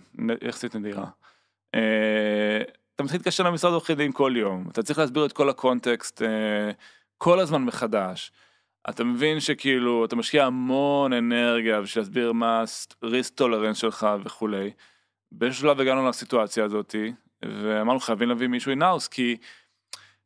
[0.42, 1.06] יחסית נדירה.
[1.70, 6.22] אתה מתחיל להתקשר למשרד עורכי דין כל יום, אתה צריך להסביר את כל הקונטקסט
[7.18, 8.32] כל הזמן מחדש.
[8.90, 12.64] אתה מבין שכאילו אתה משקיע המון אנרגיה בשביל להסביר מה
[13.02, 14.70] ריסק טולרנס שלך וכולי.
[15.32, 19.36] באיזשהו שלב הגענו לסיטואציה הזאתי ואמרנו חייבים להביא מישהו in-house כי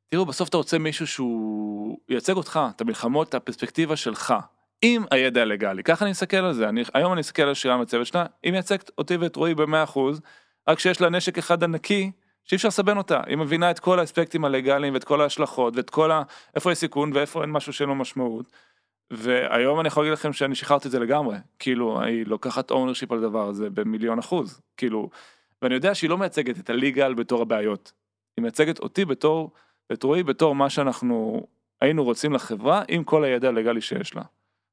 [0.09, 4.35] תראו בסוף אתה רוצה מישהו שהוא ייצג אותך את המלחמות את הפרספקטיבה שלך
[4.83, 7.55] עם הידע ה legal י ככה אני מסתכל על זה אני היום אני מסתכל על
[7.55, 10.21] שירה מצוות שלה היא מייצגת אותי ואת רועי במאה אחוז
[10.69, 12.11] רק שיש לה נשק אחד ענקי
[12.47, 15.77] שאי אפשר לסבן אותה, היא מבינה את כל האספקטים ה legal יים ואת כל ההשלכות
[15.77, 16.23] ואת כל ה...
[16.55, 18.53] איפה יש סיכון ואיפה אין משהו שאין לו משמעות.
[19.11, 23.19] והיום אני יכול להגיד לכם שאני שחררתי את זה לגמרי, כאילו היא לוקחת ownership על
[23.19, 25.11] הדבר הזה במיליון אחוז, כאילו,
[25.63, 27.93] ואני יודע שהיא לא מייצגת את ה legal בתור הבעיות,
[28.37, 29.51] היא מייצגת אותי בתור,
[29.93, 31.47] את רועי בתור מה שאנחנו
[31.81, 34.23] היינו רוצים לחברה עם כל הידע ה legal י שיש לה.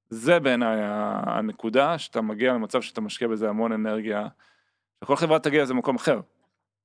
[0.10, 0.80] זה בעיניי
[1.26, 4.28] הנקודה שאתה מגיע למצב שאתה משקיע בזה המון אנרגיה,
[5.04, 6.20] שכל חברה תגיע לאיזה מקום אחר.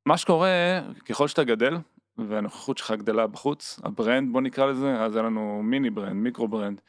[0.09, 1.77] מה שקורה, ככל שאתה גדל,
[2.19, 6.49] והנוכחות שלך גדלה בחוץ, ה brand בוא נקרא לזה, אז היה לנו mini brand, micro
[6.49, 6.81] brand.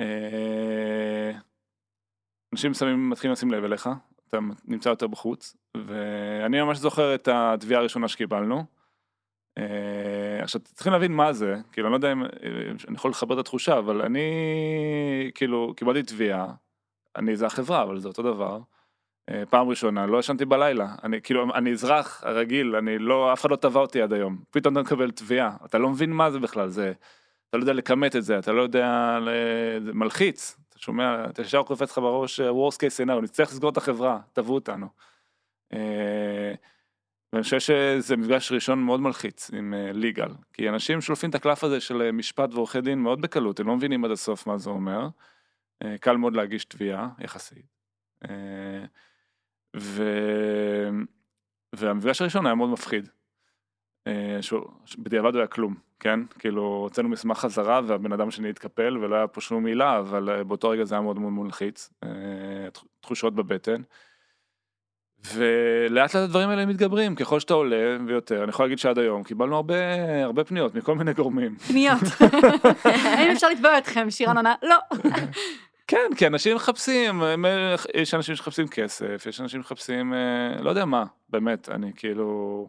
[0.00, 1.32] אה,
[2.52, 3.88] אנשים שמים, מתחילים לשים לב אליך,
[4.28, 8.64] אתה נמצא יותר בחוץ, ואני ממש זוכר את התביעה הראשונה שקיבלנו.
[9.58, 12.22] אה, עכשיו צריכים להבין מה זה, כאילו אני לא יודע אם
[12.88, 14.20] אני יכול לחבר את התחושה, אבל אני
[15.34, 16.46] כאילו קיבלתי תביעה,
[17.16, 18.60] אני זה החברה, אבל זה אותו דבר.
[19.30, 23.50] אה, פעם ראשונה, לא ישנתי בלילה, אני כאילו, אני אזרח רגיל, אני לא, אף אחד
[23.50, 26.68] לא תבע אותי עד היום, פתאום אתה מקבל תביעה, אתה לא מבין מה זה בכלל,
[26.68, 26.92] זה,
[27.50, 29.18] אתה לא יודע לכמת את זה, אתה לא יודע,
[29.80, 33.76] מלחיץ, אתה שומע, אתה ישר קופץ לך בראש אה, worst case scenario, נצטרך לסגור את
[33.76, 34.86] החברה, תבעו אותנו.
[35.72, 36.54] אה,
[37.32, 41.80] ואני חושב שזה מפגש ראשון מאוד מלחיץ עם ליגל, כי אנשים שולפים את הקלף הזה
[41.80, 45.08] של משפט ועורכי דין מאוד בקלות, הם לא מבינים עד הסוף מה זה אומר,
[46.00, 47.74] קל מאוד להגיש תביעה, יחסית.
[49.74, 50.02] ו...
[51.74, 53.08] והמפגש הראשון היה מאוד מפחיד.
[54.06, 54.38] אה,
[54.98, 56.20] בדיעבד הוא היה כלום, כן?
[56.38, 60.44] כאילו, הוצאנו מסמך חזרה והבן אדם שני התקפל ולא היה פה שום מילה, אבל אה,
[60.44, 62.08] באותו רגע זה היה מאוד מאוד מלחיץ, אה,
[63.00, 63.82] תחושות בבטן.
[65.34, 69.56] ולאט לאט הדברים האלה מתגברים ככל שאתה עולה ויותר אני יכול להגיד שעד היום קיבלנו
[69.56, 69.74] הרבה
[70.24, 71.56] הרבה פניות מכל מיני גורמים.
[71.56, 72.00] פניות.
[72.84, 74.76] האם אפשר לתבוע אתכם שירן ענה לא.
[75.86, 77.22] כן, כי אנשים מחפשים,
[77.94, 82.68] יש אנשים שמחפשים כסף, יש אנשים שמחפשים, אה, לא יודע מה, באמת, אני כאילו...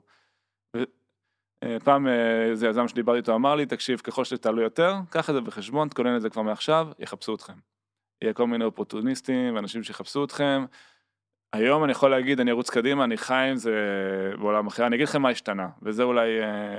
[1.63, 5.35] אה, פעם איזה אה, יזם שדיברתי איתו אמר לי, תקשיב, ככל שתעלו יותר, קח את
[5.35, 7.53] זה בחשבון, תכונן את זה כבר מעכשיו, יחפשו אתכם.
[8.21, 10.65] יהיה כל מיני אופורטוניסטים ואנשים שיחפשו אתכם.
[11.53, 13.73] היום אני יכול להגיד, אני ארוץ קדימה, אני חי עם זה
[14.39, 16.29] בעולם אחר, אני אגיד לכם מה השתנה, וזה אולי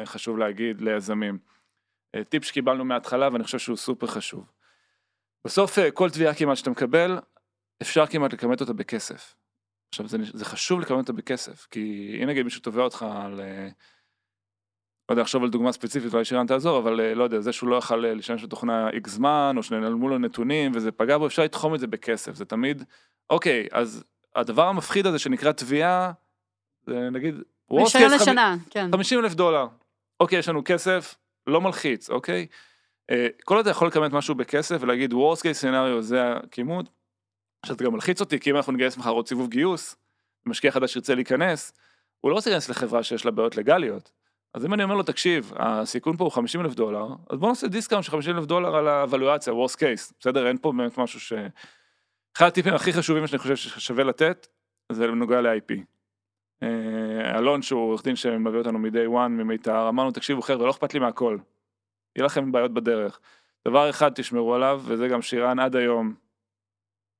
[0.04, 1.38] חשוב להגיד ליזמים.
[2.28, 4.55] טיפ שקיבלנו מההתחלה ואני חושב שהוא סופר חשוב.
[5.44, 7.18] בסוף אה, כל תביעה כמעט שאתה מקבל,
[7.82, 9.34] אפשר כמעט לכמת אותה בכסף.
[9.88, 13.68] עכשיו זה, זה חשוב לכמת אותה בכסף, כי אם נגיד מישהו תובע אותך על, אה,
[15.08, 17.70] לא יודע, לחשוב על דוגמה ספציפית, אולי שירן תעזור, אבל אה, לא יודע, זה שהוא
[17.70, 21.42] לא יכל לשלם של תוכנה איקס זמן, או שנעלמו לו נתונים, וזה פגע בו, אפשר
[21.42, 22.82] לתחום את זה בכסף, זה תמיד,
[23.30, 26.12] אוקיי, אז הדבר המפחיד הזה שנקרא תביעה,
[26.86, 27.34] זה נגיד,
[27.70, 28.88] משנה לשנה, כן.
[28.92, 29.66] 50 אלף דולר.
[30.20, 31.14] אוקיי, יש לנו כסף,
[31.46, 32.46] לא מלחיץ, אוקיי?
[33.10, 36.88] אה, כל עוד אתה יכול לכמת משהו בכסף ולהגיד worst case scenario זה הכימות,
[37.66, 39.96] שאתה גם מלחיץ אותי כי אם אנחנו נגייס מחר עוד סיבוב גיוס,
[40.46, 41.72] משקיע חדש ירצה להיכנס,
[42.20, 44.12] הוא לא רוצה להיכנס לחברה שיש לה בעיות legal יות.
[44.54, 47.68] אז אם אני אומר לו תקשיב הסיכון פה הוא 50 אלף דולר אז בוא נעשה
[47.68, 51.32] discount של 50 אלף דולר על האבלואציה worst case בסדר אין פה באמת משהו ש...
[52.36, 54.46] אחד הטיפים הכי חשובים שאני חושב ששווה לתת
[54.92, 55.74] זה נוגע ל-IP.
[56.62, 60.94] אה, אלון שהוא עורך דין שמלווה אותנו מ-day one ממיתר אמרנו תקשיבו חבר'ה לא אכפת
[60.94, 61.38] לי מהכל.
[62.16, 63.20] יהיה לכם בעיות בדרך.
[63.68, 66.14] דבר אחד תשמרו עליו וזה גם שירן עד היום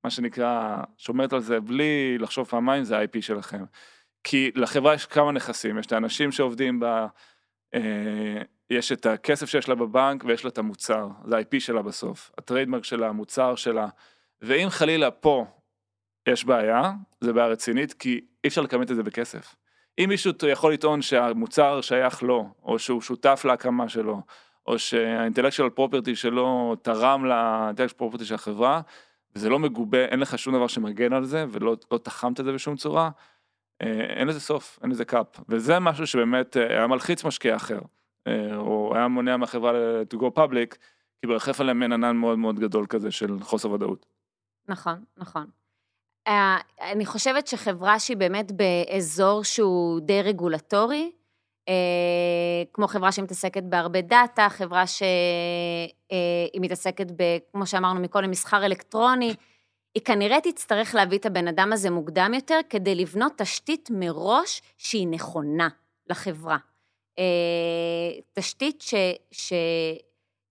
[0.03, 3.63] מה שנקרא שומרת על זה בלי לחשוב פעמיים זה ה-IP שלכם.
[4.23, 7.07] כי לחברה יש כמה נכסים, יש את האנשים שעובדים בה,
[7.73, 12.31] אה, יש את הכסף שיש לה בבנק ויש לה את המוצר, זה ה-IP שלה בסוף,
[12.37, 13.87] הטריידמרק שלה, המוצר שלה,
[14.41, 15.45] ואם חלילה פה
[16.27, 19.55] יש בעיה, זה בעיה רצינית, כי אי אפשר לכמת את זה בכסף.
[19.99, 24.21] אם מישהו יכול לטעון שהמוצר שייך לו, או שהוא שותף להקמה שלו,
[24.67, 28.81] או שהאינטלקטואל פרופרטי שלו תרם לאינטלקטואל פרופרטי של החברה,
[29.35, 32.51] וזה לא מגובה, אין לך שום דבר שמגן על זה, ולא לא תחמת את זה
[32.51, 33.09] בשום צורה,
[33.81, 37.79] אה, אין לזה סוף, אין לזה קאפ, וזה משהו שבאמת אה, היה מלחיץ משקיע אחר,
[38.27, 39.71] אה, או היה מונע מהחברה
[40.13, 40.75] to go public,
[41.21, 44.05] כי ברחף עליהם מעין ענן מאוד מאוד גדול כזה של חוסר ודאות.
[44.67, 45.45] נכון, נכון.
[46.81, 51.11] אני חושבת שחברה שהיא באמת באזור שהוא די רגולטורי,
[52.73, 59.35] כמו חברה שמתעסקת בהרבה דאטה, חברה שהיא מתעסקת ב, כמו שאמרנו מקודם, מסחר אלקטרוני,
[59.95, 65.07] היא כנראה תצטרך להביא את הבן אדם הזה מוקדם יותר כדי לבנות תשתית מראש שהיא
[65.07, 65.67] נכונה
[66.09, 66.57] לחברה.
[67.19, 67.23] אה,
[68.33, 68.93] תשתית ש,
[69.31, 69.53] ש,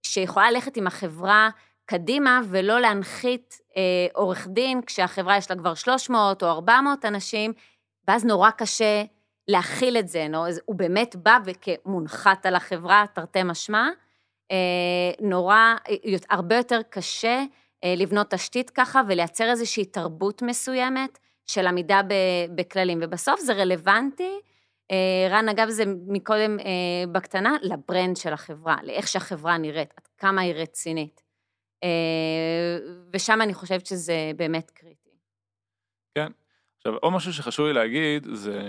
[0.03, 1.49] שיכולה ללכת עם החברה
[1.85, 7.53] קדימה ולא להנחית אה, עורך דין כשהחברה יש לה כבר 300 או 400 אנשים,
[8.09, 9.05] ואז נורא קשה
[9.49, 13.89] להכיל את זה, נו, הוא באמת בא וכמונחת על החברה, תרתי משמע,
[14.51, 15.75] אה, נורא,
[16.31, 17.45] הרבה יותר קשה
[17.85, 22.01] אה, לבנות תשתית ככה ולייצר איזושהי תרבות מסוימת של עמידה
[22.55, 24.41] בכללים, ובסוף זה רלוונטי,
[24.91, 26.65] אה, רן, אגב, זה מקודם אה,
[27.13, 31.27] בקטנה, לברנד של החברה, לאיך שהחברה נראית, עד כמה היא רצינית.
[33.13, 35.11] ושם אני חושבת שזה באמת קריטי.
[36.15, 36.33] כן.
[36.87, 38.61] עכשיו, עוד משהו שחשוב לי להגיד, זה,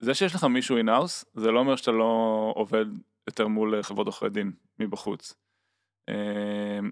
[0.00, 2.84] זה שיש לך מישהו אינאוס, זה לא אומר שאתה לא עובד
[3.26, 5.34] יותר מול חברות עורכי דין מבחוץ.
[6.08, 6.14] אמ,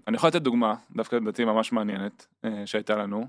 [0.07, 3.27] אני יכול לתת דוגמה, דווקא לדעתי ממש מעניינת, אה, שהייתה לנו.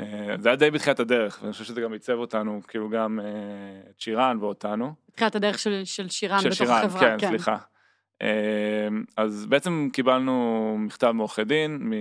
[0.00, 3.90] אה, זה היה די בתחילת הדרך, ואני חושב שזה גם עיצב אותנו, כאילו גם אה,
[3.90, 4.94] את שירן ואותנו.
[5.08, 7.56] בתחילת הדרך של, של שירן של בתוך שירן, החברה, כן, כן, סליחה.
[9.16, 11.92] אז בעצם קיבלנו מכתב מעורכי דין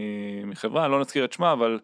[0.46, 1.80] מחברה, לא נזכיר את שמה, אבל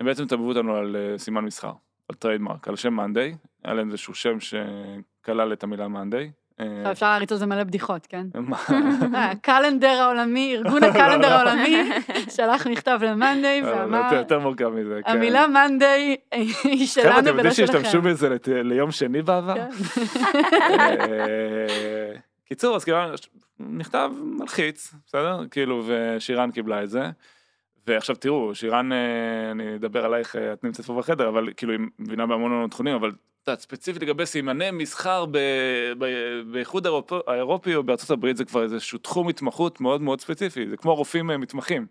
[0.00, 1.72] הם בעצם תבעו אותנו על סימן מסחר,
[2.08, 7.06] על trademark, על שם Monday, היה להם איזשהו שם שכלל את המילה Monday, עכשיו אפשר
[7.06, 8.26] להריץ על זה מלא בדיחות, כן?
[9.14, 11.90] ה calendar העולמי, ארגון ה calendar העולמי,
[12.36, 14.14] שלח מכתב ל Monday ואמר...
[14.14, 15.10] יותר מורכב מזה, כן.
[15.10, 17.18] המילה Monday היא שלנו ולא שלכם.
[17.18, 19.54] אתם יודעים שהשתמשו בזה ליום שני בעבר?
[19.54, 19.68] כן.
[22.44, 22.98] קיצור, אז כאילו,
[23.60, 25.40] נכתב מלחיץ, בסדר?
[25.50, 27.10] כאילו, ושירן קיבלה את זה.
[27.88, 28.92] ועכשיו תראו, שירן,
[29.50, 33.12] אני אדבר עלייך, את נמצאת פה בחדר, אבל כאילו, היא מבינה בהמון המון תחומים, אבל
[33.48, 35.24] יודעת, ספציפית לגבי סימני מסחר
[36.52, 36.86] באיחוד
[37.26, 41.30] האירופי או בארצות הברית זה כבר איזשהו תחום התמחות מאוד מאוד ספציפי, זה כמו רופאים
[41.30, 41.86] אה, מתמחים,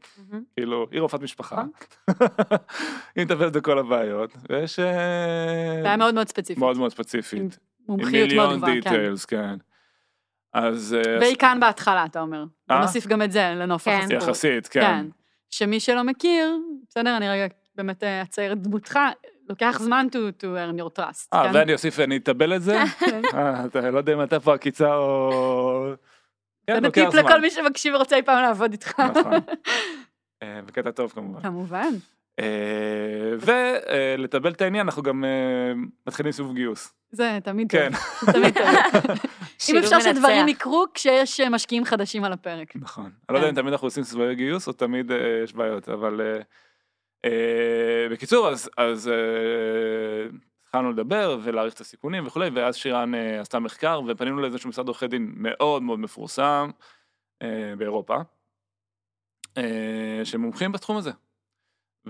[0.55, 1.63] כאילו, היא רופאת משפחה,
[2.09, 2.27] נכון.
[3.15, 4.79] היא מטפלת בכל הבעיות, ויש...
[4.79, 6.57] אה, בעיה מאוד מאוד ספציפית.
[6.57, 7.59] מאוד מאוד ספציפית.
[7.87, 8.79] מומחיות מאוד גבוהה, כן.
[8.79, 9.55] דיטיילס, כן.
[10.53, 10.97] אז...
[11.05, 12.43] אה, והיא כאן בהתחלה, אתה אומר.
[12.69, 14.15] נוסיף גם את זה לנופח כן.
[14.15, 15.05] יחסית, כן.
[15.49, 16.57] שמי שלא מכיר,
[16.89, 18.99] בסדר, אני רגע באמת אצייר את דמותך,
[19.49, 21.27] לוקח זמן to, to earn your trust.
[21.33, 21.51] אה, כן?
[21.53, 22.77] ואני אוסיף, אני אטבל את זה?
[22.99, 23.21] כן.
[23.33, 25.93] אה, אתה לא יודע אם אתה פה עקיצה או...
[26.67, 27.11] כן, לוקח זמן.
[27.11, 28.99] טיפ לכל מי שמקשיב ורוצה אי פעם לעבוד איתך.
[28.99, 29.33] נכון.
[30.43, 31.41] אה, בקטע טוב כמובן.
[31.41, 31.89] כמובן.
[32.39, 32.45] אה,
[33.39, 35.23] ולטבל את העניין אנחנו גם
[36.07, 36.93] מתחילים סיבוב גיוס.
[37.11, 37.79] זה תמיד טוב.
[37.79, 37.91] כן.
[38.31, 38.67] תמיד טוב.
[39.69, 42.75] אם אפשר שדברים יקרו כשיש משקיעים חדשים על הפרק.
[42.75, 43.05] נכון.
[43.05, 45.11] אני לא יודע אם תמיד אנחנו עושים סיבובי גיוס או תמיד
[45.43, 46.21] יש בעיות, אבל
[47.25, 50.27] אה, בקיצור, אז, אז אה,
[50.63, 55.07] התחלנו לדבר ולהעריך את הסיכונים וכולי, ואז שירן אה, עשתה מחקר ופנינו לאיזשהו משרד עורכי
[55.07, 56.69] דין מאוד מאוד מפורסם
[57.77, 58.17] באירופה,
[60.23, 61.11] שמומחים בתחום הזה.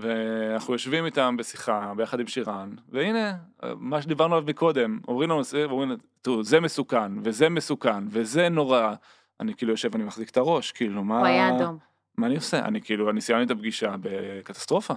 [0.00, 3.34] ואנחנו יושבים איתם בשיחה ביחד עם שירן, והנה,
[3.76, 8.94] מה שדיברנו עליו מקודם, אומרים לנו, אומרים, תראו, זה מסוכן, וזה מסוכן, וזה נורא.
[9.40, 11.18] אני כאילו יושב, אני מחזיק את הראש, כאילו, מה...
[11.18, 11.78] הוא היה אדום.
[12.16, 12.58] מה אני עושה?
[12.58, 14.94] אני כאילו, אני סיימתי את הפגישה בקטסטרופה.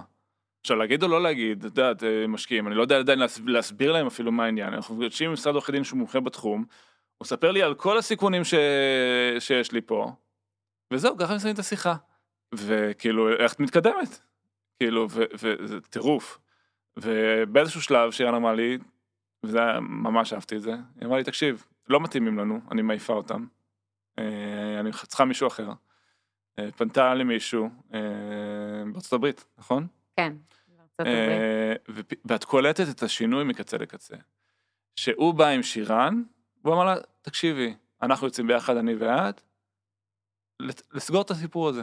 [0.60, 4.06] עכשיו להגיד או לא להגיד, את יודעת, אה, משקיעים, אני לא יודע עדיין להסביר להם
[4.06, 6.58] אפילו מה העניין, אנחנו נפגשים עם משרד עורכי דין שהוא מומחה בתחום,
[7.18, 8.54] הוא מספר לי על כל הסיכונים ש...
[9.38, 10.12] שיש לי פה,
[10.92, 11.94] וזהו, ככה מסיימים את השיחה.
[12.54, 14.20] וכאילו, איך את מתקדמת?
[14.82, 16.38] כאילו, וזה טירוף.
[16.96, 18.78] ובאיזשהו שלב שירן אמרה לי,
[19.44, 23.12] וזה היה, ממש אהבתי את זה, היא אמרה לי, תקשיב, לא מתאימים לנו, אני מעיפה
[23.12, 23.46] אותם,
[24.18, 25.72] אה, אני צריכה מישהו אחר.
[26.58, 28.00] אה, פנתה לי מישהו אה,
[28.92, 29.86] בארצות הברית, נכון?
[30.16, 30.32] כן,
[30.68, 32.18] בארצות הברית.
[32.24, 34.16] ואת קולטת את השינוי מקצה לקצה.
[34.96, 36.22] שהוא בא עם שירן,
[36.64, 39.42] והוא אמר לה, תקשיבי, אנחנו יוצאים ביחד, אני ואת,
[40.92, 41.82] לסגור את הסיפור הזה.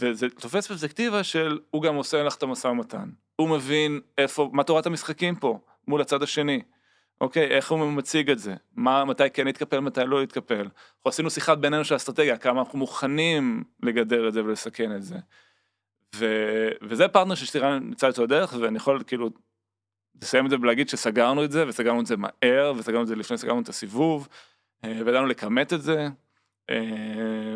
[0.00, 3.10] וזה תופס פרספקטיבה של הוא גם עושה לך את המשא ומתן.
[3.36, 6.62] הוא מבין איפה, מה תורת המשחקים פה, מול הצד השני.
[7.20, 8.54] אוקיי, איך הוא מציג את זה?
[8.76, 10.60] מה, מתי כן להתקפל, מתי לא להתקפל?
[10.60, 15.16] אנחנו עשינו שיחת בינינו של אסטרטגיה, כמה אנחנו מוכנים לגדר את זה ולסכן את זה.
[16.14, 16.26] ו,
[16.82, 19.30] וזה פרטנר ששטירן נמצא איתו הדרך, ואני יכול כאילו
[20.22, 23.36] לסיים את זה ולהגיד שסגרנו את זה, וסגרנו את זה מהר, וסגרנו את זה לפני
[23.36, 24.28] שסגרנו את הסיבוב,
[24.84, 26.08] אה, וידענו לכמת את זה,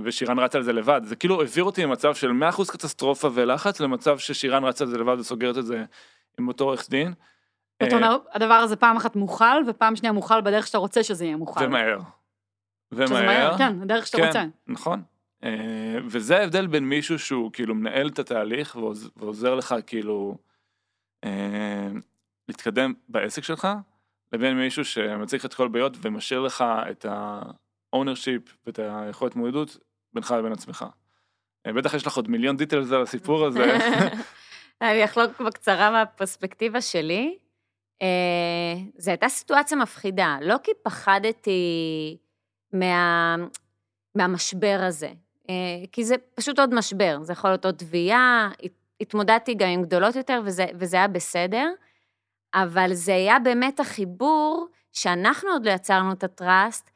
[0.05, 1.01] ושירן רץ על זה לבד.
[1.05, 5.17] זה כאילו העביר אותי ממצב של 100% קטסטרופה ולחץ, למצב ששירן רץ על זה לבד
[5.19, 5.85] וסוגרת את זה
[6.39, 7.15] עם אותו עורך דין.
[7.83, 11.25] זאת אה, אומרת, הדבר הזה פעם אחת מוכל, ופעם שנייה מוכל בדרך שאתה רוצה שזה
[11.25, 11.65] יהיה מוכל.
[11.65, 11.99] ומהר.
[12.95, 13.27] שזה ומהר.
[13.27, 14.45] מהר, כן, הדרך שאתה כן, רוצה.
[14.67, 15.03] נכון.
[15.45, 20.39] אה, וזה ההבדל בין מישהו שהוא כאילו מנהל את התהליך ועוז- ועוזר לך כאילו
[21.25, 21.89] אה,
[22.49, 23.69] להתקדם בעסק שלך,
[24.33, 27.07] לבין מישהו שמציג לך את כל הבעיות ומשאיר לך את
[27.93, 29.79] ה-ownership ואת היכולת מועדות
[30.13, 30.85] בינך לבין עצמך.
[31.67, 33.79] אה, בטח יש לך עוד מיליון דיטלס על הסיפור הזה.
[34.83, 37.39] אני אחלוק בקצרה מהפרספקטיבה שלי.
[38.03, 42.17] אה, זו הייתה סיטואציה מפחידה, לא כי פחדתי
[42.73, 43.37] מה,
[44.15, 45.11] מהמשבר הזה,
[45.51, 45.55] אה,
[45.93, 48.51] כי זה פשוט עוד משבר, זה יכול להיות עוד תביעה,
[49.01, 51.71] התמודדתי גם עם גדולות יותר וזה, וזה היה בסדר,
[52.55, 56.91] אבל זה היה באמת החיבור שאנחנו עוד לא יצרנו את הטראסט,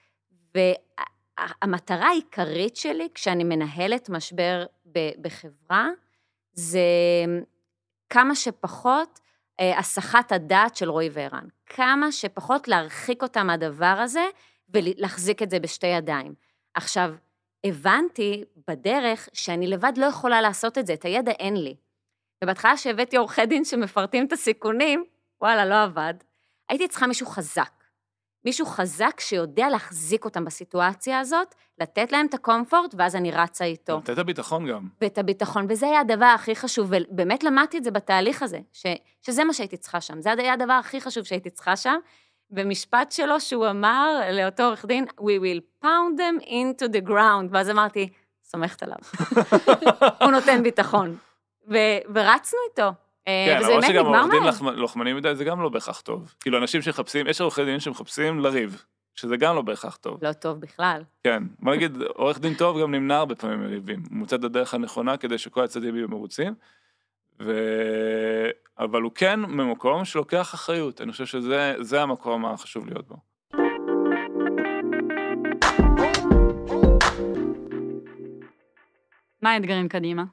[0.55, 4.67] והמטרה העיקרית שלי כשאני מנהלת משבר
[5.21, 5.89] בחברה,
[6.53, 6.81] זה
[8.11, 9.21] כמה שפחות
[9.61, 11.47] אה, הסחת הדעת של רועי וערן.
[11.67, 14.25] כמה שפחות להרחיק אותם מהדבר הזה
[14.69, 16.35] ולהחזיק את זה בשתי ידיים.
[16.75, 17.15] עכשיו,
[17.67, 21.77] הבנתי בדרך שאני לבד לא יכולה לעשות את זה, את הידע אין לי.
[22.45, 25.05] ובהתחלה שהבאתי עורכי דין שמפרטים את הסיכונים,
[25.41, 26.15] וואלה, לא עבד.
[26.69, 27.80] הייתי צריכה מישהו חזק.
[28.45, 33.99] מישהו חזק שיודע להחזיק אותם בסיטואציה הזאת, לתת להם את הקומפורט, ואז אני רצה איתו.
[33.99, 34.89] לתת את הביטחון גם.
[35.01, 38.87] ואת הביטחון, וזה היה הדבר הכי חשוב, ובאמת למדתי את זה בתהליך הזה, ש,
[39.23, 41.97] שזה מה שהייתי צריכה שם, זה היה הדבר הכי חשוב שהייתי צריכה שם.
[42.51, 47.71] במשפט שלו שהוא אמר לאותו עורך דין, We will pound them into the ground, ואז
[47.71, 48.09] אמרתי,
[48.45, 48.97] סומכת עליו.
[50.23, 51.17] הוא נותן ביטחון.
[51.69, 51.77] ו,
[52.15, 52.91] ורצנו איתו.
[53.27, 54.63] כן, אבל שגם עורך דין לח...
[54.63, 56.35] לוחמני מדי זה גם לא בהכרח טוב.
[56.41, 60.19] כאילו אנשים שמחפשים, יש עורכי דין שמחפשים לריב, שזה גם לא בהכרח טוב.
[60.23, 61.03] לא טוב בכלל.
[61.25, 64.03] כן, בוא נגיד, עורך דין טוב גם נמנע הרבה פעמים מריבים.
[64.11, 66.55] הוא מוצא את הדרך הנכונה כדי שכל הצדדים יהיו מרוצים.
[67.41, 67.53] ו...
[68.79, 73.17] אבל הוא כן ממקום שלוקח אחריות, אני חושב שזה המקום החשוב להיות בו.
[79.43, 80.25] מה האתגרים קדימה?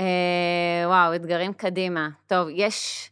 [0.00, 2.08] אה, וואו, אתגרים קדימה.
[2.26, 3.10] טוב, יש...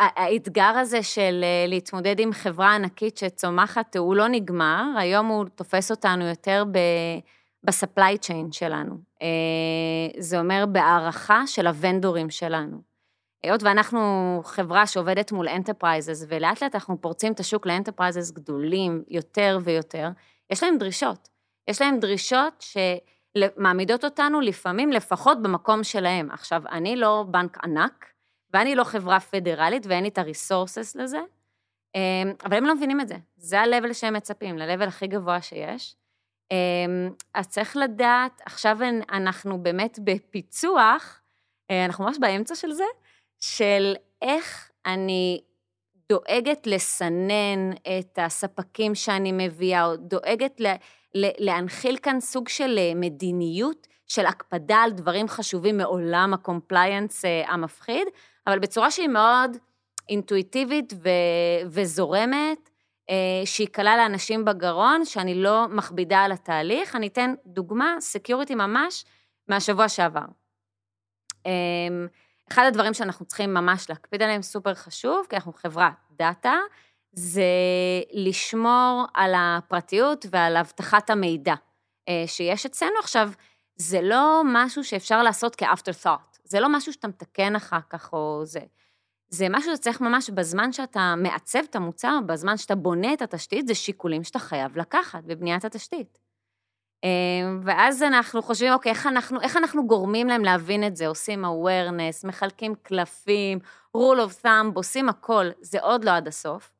[0.00, 5.90] האתגר הזה של אה, להתמודד עם חברה ענקית שצומחת, הוא לא נגמר, היום הוא תופס
[5.90, 6.78] אותנו יותר ב...
[7.64, 8.94] ב supply chain שלנו.
[9.22, 9.26] אה,
[10.18, 12.76] זה אומר בהערכה של ה vendorים שלנו.
[13.42, 14.00] היות ואנחנו
[14.44, 20.08] חברה שעובדת מול enterprises, ולאט לאט אנחנו פורצים את השוק ל enterprises גדולים יותר ויותר,
[20.50, 21.28] יש להם דרישות.
[21.68, 22.64] יש להם דרישות
[23.38, 26.30] שמעמידות אותנו לפעמים לפחות במקום שלהם.
[26.30, 28.12] עכשיו, אני לא בנק ענק,
[28.52, 31.20] ואני לא חברה פדרלית, ואין לי את הריסורסס לזה,
[31.96, 33.16] אה, אבל הם לא מבינים את זה.
[33.36, 35.96] זה ה-level שהם מצפים, ל-level הכי גבוה שיש.
[37.34, 38.78] אז צריך לדעת, עכשיו
[39.12, 41.20] אנחנו באמת בפיצוח,
[41.70, 42.84] אה, אנחנו ממש באמצע של זה,
[43.40, 45.40] של איך אני
[46.08, 50.74] דואגת לסנן את הספקים שאני מביאה, או דואגת לה,
[51.14, 57.42] להנחיל כאן סוג של אה, מדיניות של הקפדה על דברים חשובים מעולם ה compliance אה,
[57.48, 58.08] המפחיד,
[58.46, 59.56] אבל בצורה שהיא מאוד
[60.08, 61.08] אינטואיטיבית ו,
[61.66, 62.70] וזורמת,
[63.10, 66.96] אה, שהיא קלה לאנשים בגרון, שאני לא מכבידה על התהליך.
[66.96, 69.04] אני אתן דוגמה, security ממש,
[69.48, 70.24] מהשבוע שעבר.
[71.46, 72.06] אמ,
[72.50, 76.54] אחד הדברים שאנחנו צריכים ממש להקפיד עליהם, סופר חשוב, כי אנחנו חברת דאטה,
[77.12, 77.42] זה
[78.12, 81.54] לשמור על הפרטיות ועל אבטחת המידע
[82.08, 82.98] אה, שיש אצלנו.
[82.98, 83.30] עכשיו,
[83.76, 88.42] זה לא משהו שאפשר לעשות כ-after thought, זה לא משהו שאתה מתקן אחר כך או
[88.44, 88.60] זה.
[89.28, 93.74] זה משהו שצריך ממש בזמן שאתה מעצב את המוצר, בזמן שאתה בונה את התשתית, זה
[93.74, 96.18] שיקולים שאתה חייב לקחת בבניית התשתית.
[97.62, 101.06] ואז אנחנו חושבים, אוקיי, איך אנחנו, איך אנחנו גורמים להם להבין את זה?
[101.06, 103.58] עושים awareness, מחלקים קלפים,
[103.96, 106.72] rule of thumb, עושים הכל, זה עוד לא עד הסוף.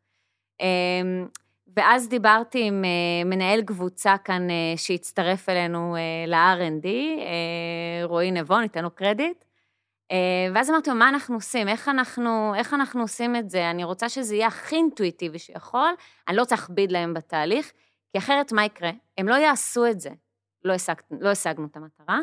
[1.77, 2.85] ואז דיברתי עם
[3.25, 5.97] מנהל קבוצה כאן שהצטרף אלינו
[6.27, 6.87] ל-R&D,
[8.05, 9.45] רועי נבון, ניתן לו קרדיט.
[10.55, 11.69] ואז אמרתי לו, מה אנחנו עושים?
[11.69, 13.71] איך אנחנו, איך אנחנו עושים את זה?
[13.71, 15.91] אני רוצה שזה יהיה הכי אינטואיטיבי שיכול,
[16.29, 17.73] אני לא רוצה להכביד להם בתהליך,
[18.13, 18.91] כי אחרת מה יקרה?
[19.19, 20.11] הם לא יעשו את זה.
[20.65, 22.19] לא, השג, לא השגנו את המטרה.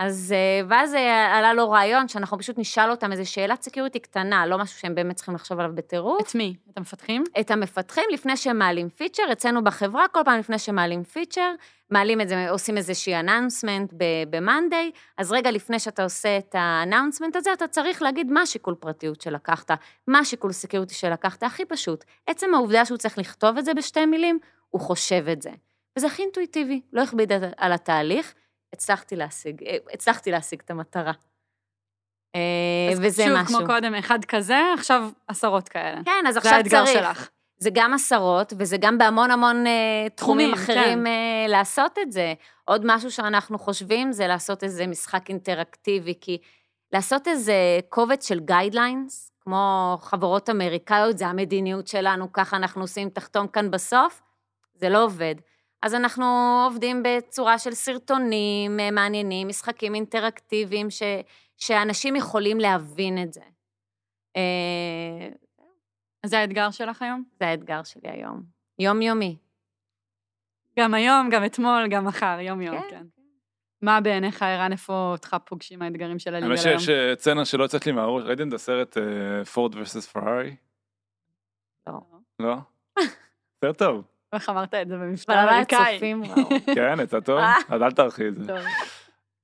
[0.00, 4.46] אז, אה, ואז אה, עלה לו רעיון שאנחנו פשוט נשאל אותם איזו שאלת security קטנה,
[4.46, 6.28] לא משהו שהם באמת צריכים לחשוב עליו בטירוף.
[6.28, 6.54] את מי?
[6.70, 7.24] את המפתחים?
[7.40, 11.54] את המפתחים לפני שהם מעלים feature, אצלנו בחברה, כל פעם לפני שמעלים feature,
[11.90, 13.92] מעלים את זה, עושים איזושהי announcement
[14.30, 18.74] ב-Monday, אז רגע לפני שאתה עושה את ה announcement הזה, אתה צריך להגיד מה השיקול
[18.74, 19.70] פרטיות שלקחת,
[20.06, 22.04] מה השיקול security שלקחת, הכי פשוט.
[22.26, 24.38] עצם העובדה שהוא צריך לכתוב את זה בשתי מילים,
[24.70, 25.50] הוא חושב את זה.
[25.96, 28.34] וזה הכי אינטואיטיבי, לא הכביד על התהליך,
[28.72, 31.12] הצלחתי להשיג, אה, הצלחתי להשיג את המטרה.
[32.34, 33.48] אה, וזה שוב, משהו.
[33.48, 36.00] שוב, כמו קודם, אחד כזה, עכשיו עשרות כאלה.
[36.04, 36.70] כן, אז עכשיו צריך.
[36.70, 37.28] זה האתגר שלך.
[37.58, 41.50] זה גם עשרות, וזה גם בהמון המון אה, תחומים אחרים כן.
[41.50, 42.34] לעשות את זה.
[42.64, 46.38] עוד משהו שאנחנו חושבים זה לעשות איזה משחק אינטראקטיבי, כי
[46.92, 47.54] לעשות איזה
[47.88, 54.22] קובץ של guidelines, כמו חברות אמריקאיות, זה המדיניות שלנו, ככה אנחנו עושים, תחתום כאן בסוף,
[54.74, 55.34] זה לא עובד.
[55.82, 56.24] אז אנחנו
[56.68, 61.02] עובדים בצורה של סרטונים אה, מעניינים, משחקים אינטראקטיביים, ש,
[61.56, 63.40] שאנשים יכולים להבין את זה.
[64.36, 65.28] אה,
[66.26, 67.24] זה האתגר שלך היום?
[67.38, 68.42] זה האתגר שלי היום.
[68.78, 69.36] יומיומי.
[70.78, 72.86] גם היום, גם אתמול, גם מחר, יום-יום, כן.
[72.90, 73.06] כן.
[73.82, 76.68] מה בעיניך, ערן, איפה אותך פוגשים האתגרים של הליגה היום?
[76.68, 78.96] האמת שיש סצנה שלא יוצאת לי מהראש, ראיתם את הסרט
[79.52, 80.56] פורד ורסס פרארי?
[81.86, 82.00] לא.
[82.38, 82.56] לא?
[83.64, 84.09] סרט טוב.
[84.32, 85.98] איך אמרת את זה במבטא אמריקאי?
[86.74, 87.40] כן, יצא טוב?
[87.68, 88.54] אז אל תערכי את זה.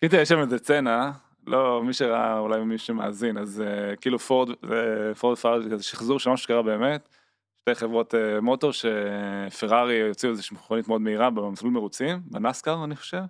[0.01, 1.13] קיצר, יש שם איזה סצנה,
[1.47, 4.49] לא, מי שראה, אולי מי שמאזין, אז uh, כאילו פורד,
[5.19, 7.09] פורד פרארי, זה שחזור של משהו שקרה באמת.
[7.61, 13.23] שתי חברות מוטור שפרארי יוציאו איזושהי מכונית מאוד מהירה במסלול מרוצים, בנסקר אני חושב.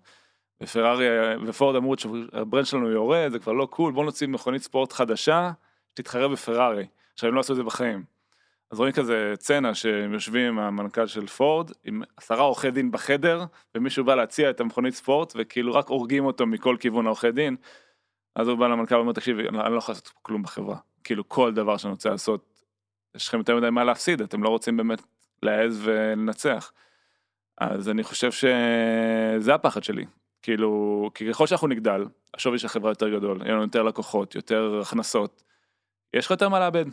[0.63, 1.07] ופרארי
[1.47, 5.51] ופורד אמרו שה brand שלנו יורד, זה כבר לא cool, בוא נוציא מכונית ספורט חדשה,
[5.93, 6.87] שתתחרה בפרארי.
[7.15, 8.16] עכשיו הם לא עשו את זה בחיים.
[8.71, 13.45] אז רואים כזה סצנה שהם יושבים עם המנכ"ל של פורד, עם עשרה עורכי דין בחדר,
[13.75, 17.57] ומישהו בא להציע את המכונית ספורט, וכאילו רק הורגים אותו מכל כיוון העורכי דין.
[18.35, 20.77] אז הוא בא למנכ"ל ואומר, תקשיב, אני לא יכול לעשות כלום בחברה.
[21.05, 22.63] כאילו כל דבר שאני רוצה לעשות,
[23.15, 25.03] יש לכם יותר מדי מה להפסיד, אתם לא רוצים באמת
[25.43, 26.73] להעז ולנצח.
[27.59, 30.05] אז אני חושב שזה הפחד שלי.
[30.43, 32.05] כאילו, כי ככל שאנחנו נגדל,
[32.35, 35.43] השווי של החברה יותר גדול, יהיה לנו יותר לקוחות, יותר הכנסות,
[36.15, 36.85] יש לך יותר מה לאבד.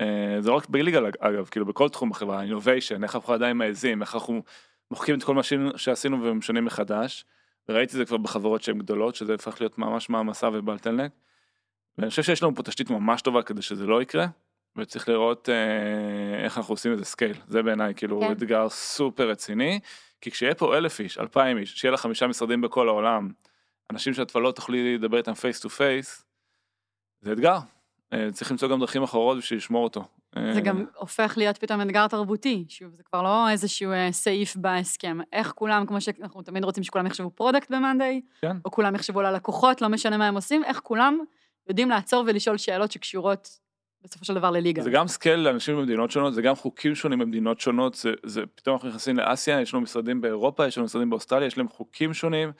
[0.00, 3.56] אה, זה לא רק ב legal אגב, כאילו בכל תחום בחברה, innovation, איך אנחנו עדיין
[3.56, 4.42] מעזים, איך אנחנו
[4.90, 5.42] מוחקים את כל מה
[5.76, 7.24] שעשינו ומשנים מחדש.
[7.68, 11.12] וראיתי את זה כבר בחברות שהן גדולות, שזה הפך להיות ממש מעמסה ובלטלנק.
[11.98, 14.26] ואני חושב שיש לנו פה תשתית ממש טובה כדי שזה לא יקרה,
[14.76, 17.36] וצריך לראות אה, איך אנחנו עושים איזה scale.
[17.48, 18.32] זה בעיניי כאילו כן.
[18.32, 19.80] אתגר סופר רציני,
[20.20, 23.30] כי כשיהיה פה אלף איש, אלפיים איש, שיהיה לך חמישה משרדים בכל העולם,
[23.90, 26.24] אנשים שאת כבר לא תוכלי לדבר איתם face to face,
[27.20, 27.58] זה אתגר.
[28.12, 30.04] אה, צריך למצוא גם דרכים אחרות בשביל לשמור אותו.
[30.54, 34.56] זה גם אה, הופך להיות פתאום אתגר תרבותי, שוב, זה כבר לא איזשהו אה, סעיף
[34.56, 35.18] בהסכם.
[35.32, 38.56] איך כולם, כמו שאנחנו תמיד רוצים שכולם יחשבו product ב Monday, כן.
[38.64, 41.18] או כולם יחשבו על הלקוחות, לא משנה מה הם עושים, איך כולם
[41.68, 43.48] יודעים לעצור ולשאול שאלות שקשורות
[44.04, 44.82] בסופו של דבר ל legal.
[44.82, 48.74] זה גם scale לאנשים במדינות שונות, זה גם חוקים שונים במדינות שונות, זה, זה פתאום
[48.74, 52.52] אנחנו נכנסים לאסיה, יש לנו משרדים באירופה, יש לנו משרדים באוסטרליה, יש להם חוקים שונים,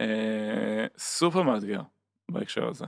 [0.00, 1.80] אה, סופר מאתגר
[2.30, 2.84] בהקשר הזה.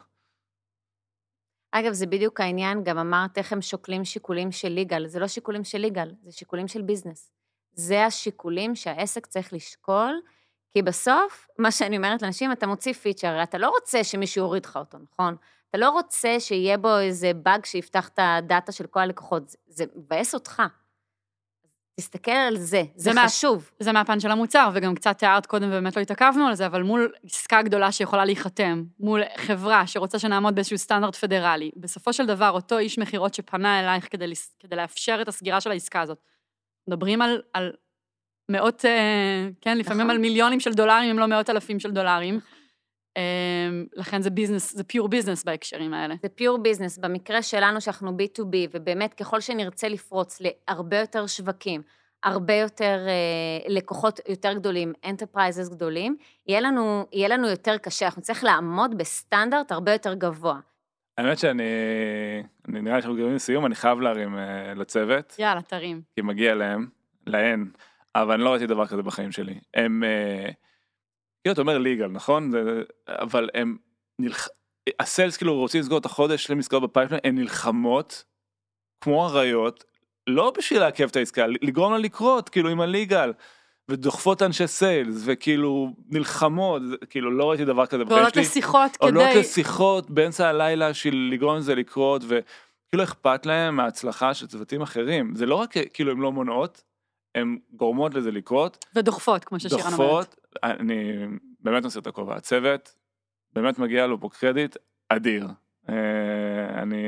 [1.81, 5.07] אגב, זה בדיוק העניין, גם אמרת איך הם שוקלים שיקולים של legal.
[5.07, 7.31] זה לא שיקולים של legal, זה שיקולים של business.
[7.73, 10.21] זה השיקולים שהעסק צריך לשקול,
[10.73, 14.77] כי בסוף, מה שאני אומרת לאנשים, אתה מוציא feature, אתה לא רוצה שמישהו יוריד לך
[14.77, 15.37] אותו, נכון?
[15.71, 19.85] אתה לא רוצה שיהיה בו איזה באג שיפתח את ה data של כל הלקוחות, זה
[19.97, 20.63] מבאס אותך.
[22.01, 23.57] תסתכל על זה, זה, זה חשוב.
[23.57, 26.83] מה, זה מהפן של המוצר, וגם קצת תיארת קודם ובאמת לא התעכבנו על זה, אבל
[26.83, 32.51] מול עסקה גדולה שיכולה להיחתם, מול חברה שרוצה שנעמוד באיזשהו סטנדרט פדרלי, בסופו של דבר
[32.51, 36.19] אותו איש מכירות שפנה אלייך כדי, כדי לאפשר את הסגירה של העסקה הזאת,
[36.89, 37.73] מדברים על, על
[38.51, 40.11] מאות, אה, כן, לפעמים נכון.
[40.11, 42.41] על מיליונים של דולרים, אם לא מאות אלפים של דולרים.
[43.17, 46.15] אמ, לכן זה business, זה pure business בהקשרים האלה.
[46.23, 46.99] זה pure business.
[46.99, 51.83] במקרה שלנו שאנחנו B2B, ובאמת ככל שנרצה לפרוץ להרבה יותר שווקים,
[52.25, 58.21] הרבה יותר אה, לקוחות יותר גדולים, enterprises גדולים, יהיה לנו, יהיה לנו יותר קשה, אנחנו
[58.21, 60.61] נצטרך לעמוד בסטנדרט הרבה יותר גבוה.
[61.19, 61.63] האמת שאני,
[62.69, 65.37] אני נראה לי שאנחנו קרובים לסיום, אני חייב להרים אה, לצוות.
[65.39, 66.01] יאללה, תרים.
[66.15, 66.87] כי מגיע להם,
[67.27, 67.71] להן,
[68.15, 69.55] אבל אני לא ראיתי דבר כזה בחיים שלי.
[69.75, 70.05] הם...
[70.05, 70.51] אה,
[71.47, 72.51] כאילו אתה אומר legal, נכון?
[72.51, 73.77] זה, אבל הם
[74.19, 74.49] נלח...
[75.01, 78.25] ה sales כאילו רוצים לסגור את החודש, יש להם עסקאות ב pipeline, הן נלחמות
[79.01, 79.85] כמו אריות,
[80.27, 83.33] לא בשביל לעכב את העסקה, לגרום לה לקרות, כאילו עם הליגל.
[83.91, 88.03] ודוחפות אנשי סיילס, וכאילו נלחמות, כאילו לא ראיתי דבר כזה.
[88.09, 89.09] ועולות לשיחות כדי...
[89.09, 95.35] עולות לשיחות באמצע הלילה בשביל לגרום לזה לקרות, וכאילו אכפת להם מההצלחה של צוותים אחרים.
[95.35, 96.83] זה לא רק כאילו הם לא מונעות,
[97.35, 98.85] הן גורמות לזה לקרות.
[98.95, 99.99] ודוחפות, כמו ששירן אומרת.
[99.99, 101.27] דוחפות, אני
[101.61, 102.37] באמת נושא את הכובע.
[102.37, 102.95] הצוות,
[103.53, 104.77] באמת מגיע לו פה קרדיט
[105.09, 105.47] אדיר.
[105.89, 107.03] אה, אני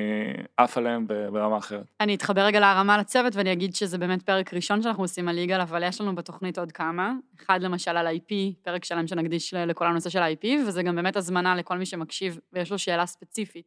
[0.56, 1.86] עף עליהם ברמה אחרת.
[2.00, 5.60] אני אתחבר רגע להרמה לצוות ואני אגיד שזה באמת פרק ראשון שאנחנו עושים על יגאל,
[5.60, 7.12] אבל יש לנו בתוכנית עוד כמה.
[7.40, 11.54] אחד למשל על IP, פרק שלם שנקדיש לכל הנושא של IP, וזה גם באמת הזמנה
[11.56, 13.66] לכל מי שמקשיב ויש לו שאלה ספציפית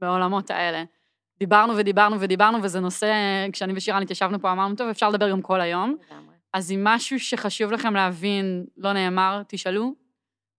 [0.00, 0.84] בעולמות האלה.
[1.38, 3.12] דיברנו ודיברנו ודיברנו, וזה נושא,
[3.52, 5.96] כשאני ושירן התיישבנו פה, אמרנו, טוב, אפשר לדבר גם כל היום.
[6.52, 9.94] אז אם משהו שחשוב לכם להבין לא נאמר, תשאלו.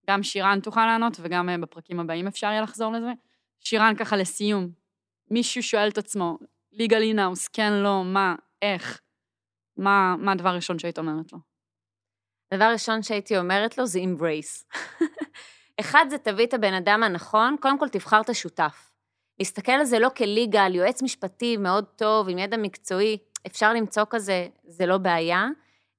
[0.09, 3.11] גם שירן תוכל לענות, וגם אה, בפרקים הבאים אפשר יהיה לחזור לזה.
[3.59, 4.69] שירן ככה לסיום,
[5.31, 6.37] מישהו שואל את עצמו,
[6.71, 9.01] legal in-house, כן, לא, מה, איך,
[9.77, 11.39] מה, מה הדבר הראשון שהיית אומרת לו?
[12.51, 14.65] הדבר הראשון שהייתי אומרת לו זה embrace.
[15.79, 18.91] אחד זה תביא את הבן אדם הנכון, קודם כל תבחר את השותף.
[19.39, 23.17] להסתכל על זה לא כ legal, יועץ משפטי מאוד טוב, עם ידע מקצועי,
[23.47, 25.47] אפשר למצוא כזה, זה לא בעיה.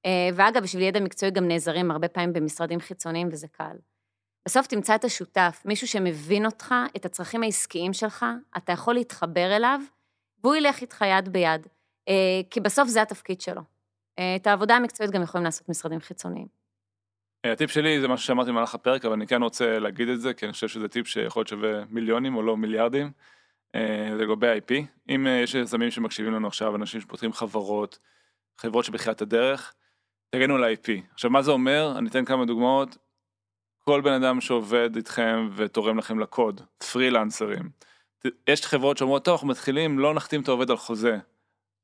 [0.05, 3.75] אה, ואגב, בשביל ידע מקצועי גם נעזרים הרבה פעמים במשרדים חיצוניים וזה קל.
[4.45, 8.25] בסוף תמצא את השותף, מישהו שמבין אותך, את הצרכים העסקיים שלך,
[8.57, 9.79] אתה יכול להתחבר אליו,
[10.43, 11.67] והוא ילך איתך יד ביד,
[12.09, 13.61] אה, כי בסוף זה התפקיד שלו.
[14.19, 16.47] אה, את העבודה המקצועית גם יכולים לעשות משרדים חיצוניים.
[17.45, 20.45] הטיפ שלי זה משהו שאמרתי במהלך הפרק, אבל אני כן רוצה להגיד את זה, כי
[20.45, 23.11] אני חושב שזה טיפ שיכול להיות שווה מיליונים או לא מיליארדים.
[24.19, 24.85] לגבי IP.
[25.09, 27.99] אם יש יזמים שמקשיבים לנו עכשיו, אנשים שפותחים חברות,
[28.57, 29.73] חברות שבתחילת הדרך,
[30.35, 31.93] תגנו על IP עכשיו מה זה אומר?
[31.97, 32.97] אני אתן כמה דוגמאות.
[33.83, 36.61] כל בן אדם שעובד איתכם ותורם לכם לקוד,
[36.91, 37.69] פרילנסרים.
[38.49, 41.17] יש חברות שאומרות, טוב, אנחנו מתחילים, לא נחתים את העובד על חוזה.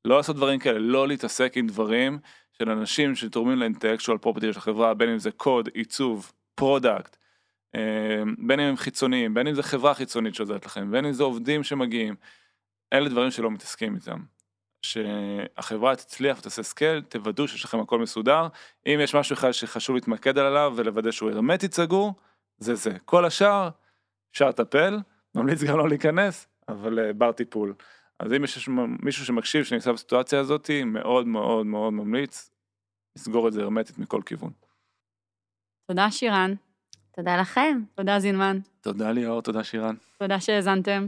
[0.05, 2.19] לא לעשות דברים כאלה, לא להתעסק עם דברים
[2.51, 7.17] של אנשים שתורמים ל intellectual property של החברה, בין אם זה קוד, עיצוב, product,
[7.75, 11.23] אה, בין אם הם חיצוניים, בין אם זה חברה חיצונית שעוזרת לכם, בין אם זה
[11.23, 12.15] עובדים שמגיעים.
[12.93, 14.19] אלה דברים שלא מתעסקים איתם.
[14.87, 18.47] שהחברה תצליח ותעשה scale, תוודאו שיש לכם הכל מסודר.
[18.85, 22.13] אם יש משהו אחד שחשוב להתמקד עליו ולוודא שהוא הרמטית סגור,
[22.57, 22.91] זה זה.
[23.05, 23.69] כל השאר,
[24.31, 24.99] אפשר לטפל,
[25.35, 27.73] ממליץ גם לא להיכנס, אבל אה, בר טיפול.
[28.19, 28.69] אז אם יש
[29.03, 32.51] מישהו שמקשיב שנמצא בסיטואציה הזאת, מאוד מאוד מאוד ממליץ
[33.15, 34.51] לסגור את זה הרמטית מכל כיוון.
[35.87, 36.53] תודה שירן.
[37.15, 37.81] תודה לכם.
[37.95, 38.59] תודה זינמן.
[38.81, 39.95] תודה ליאור, תודה שירן.
[40.19, 41.07] תודה שהאזנתם.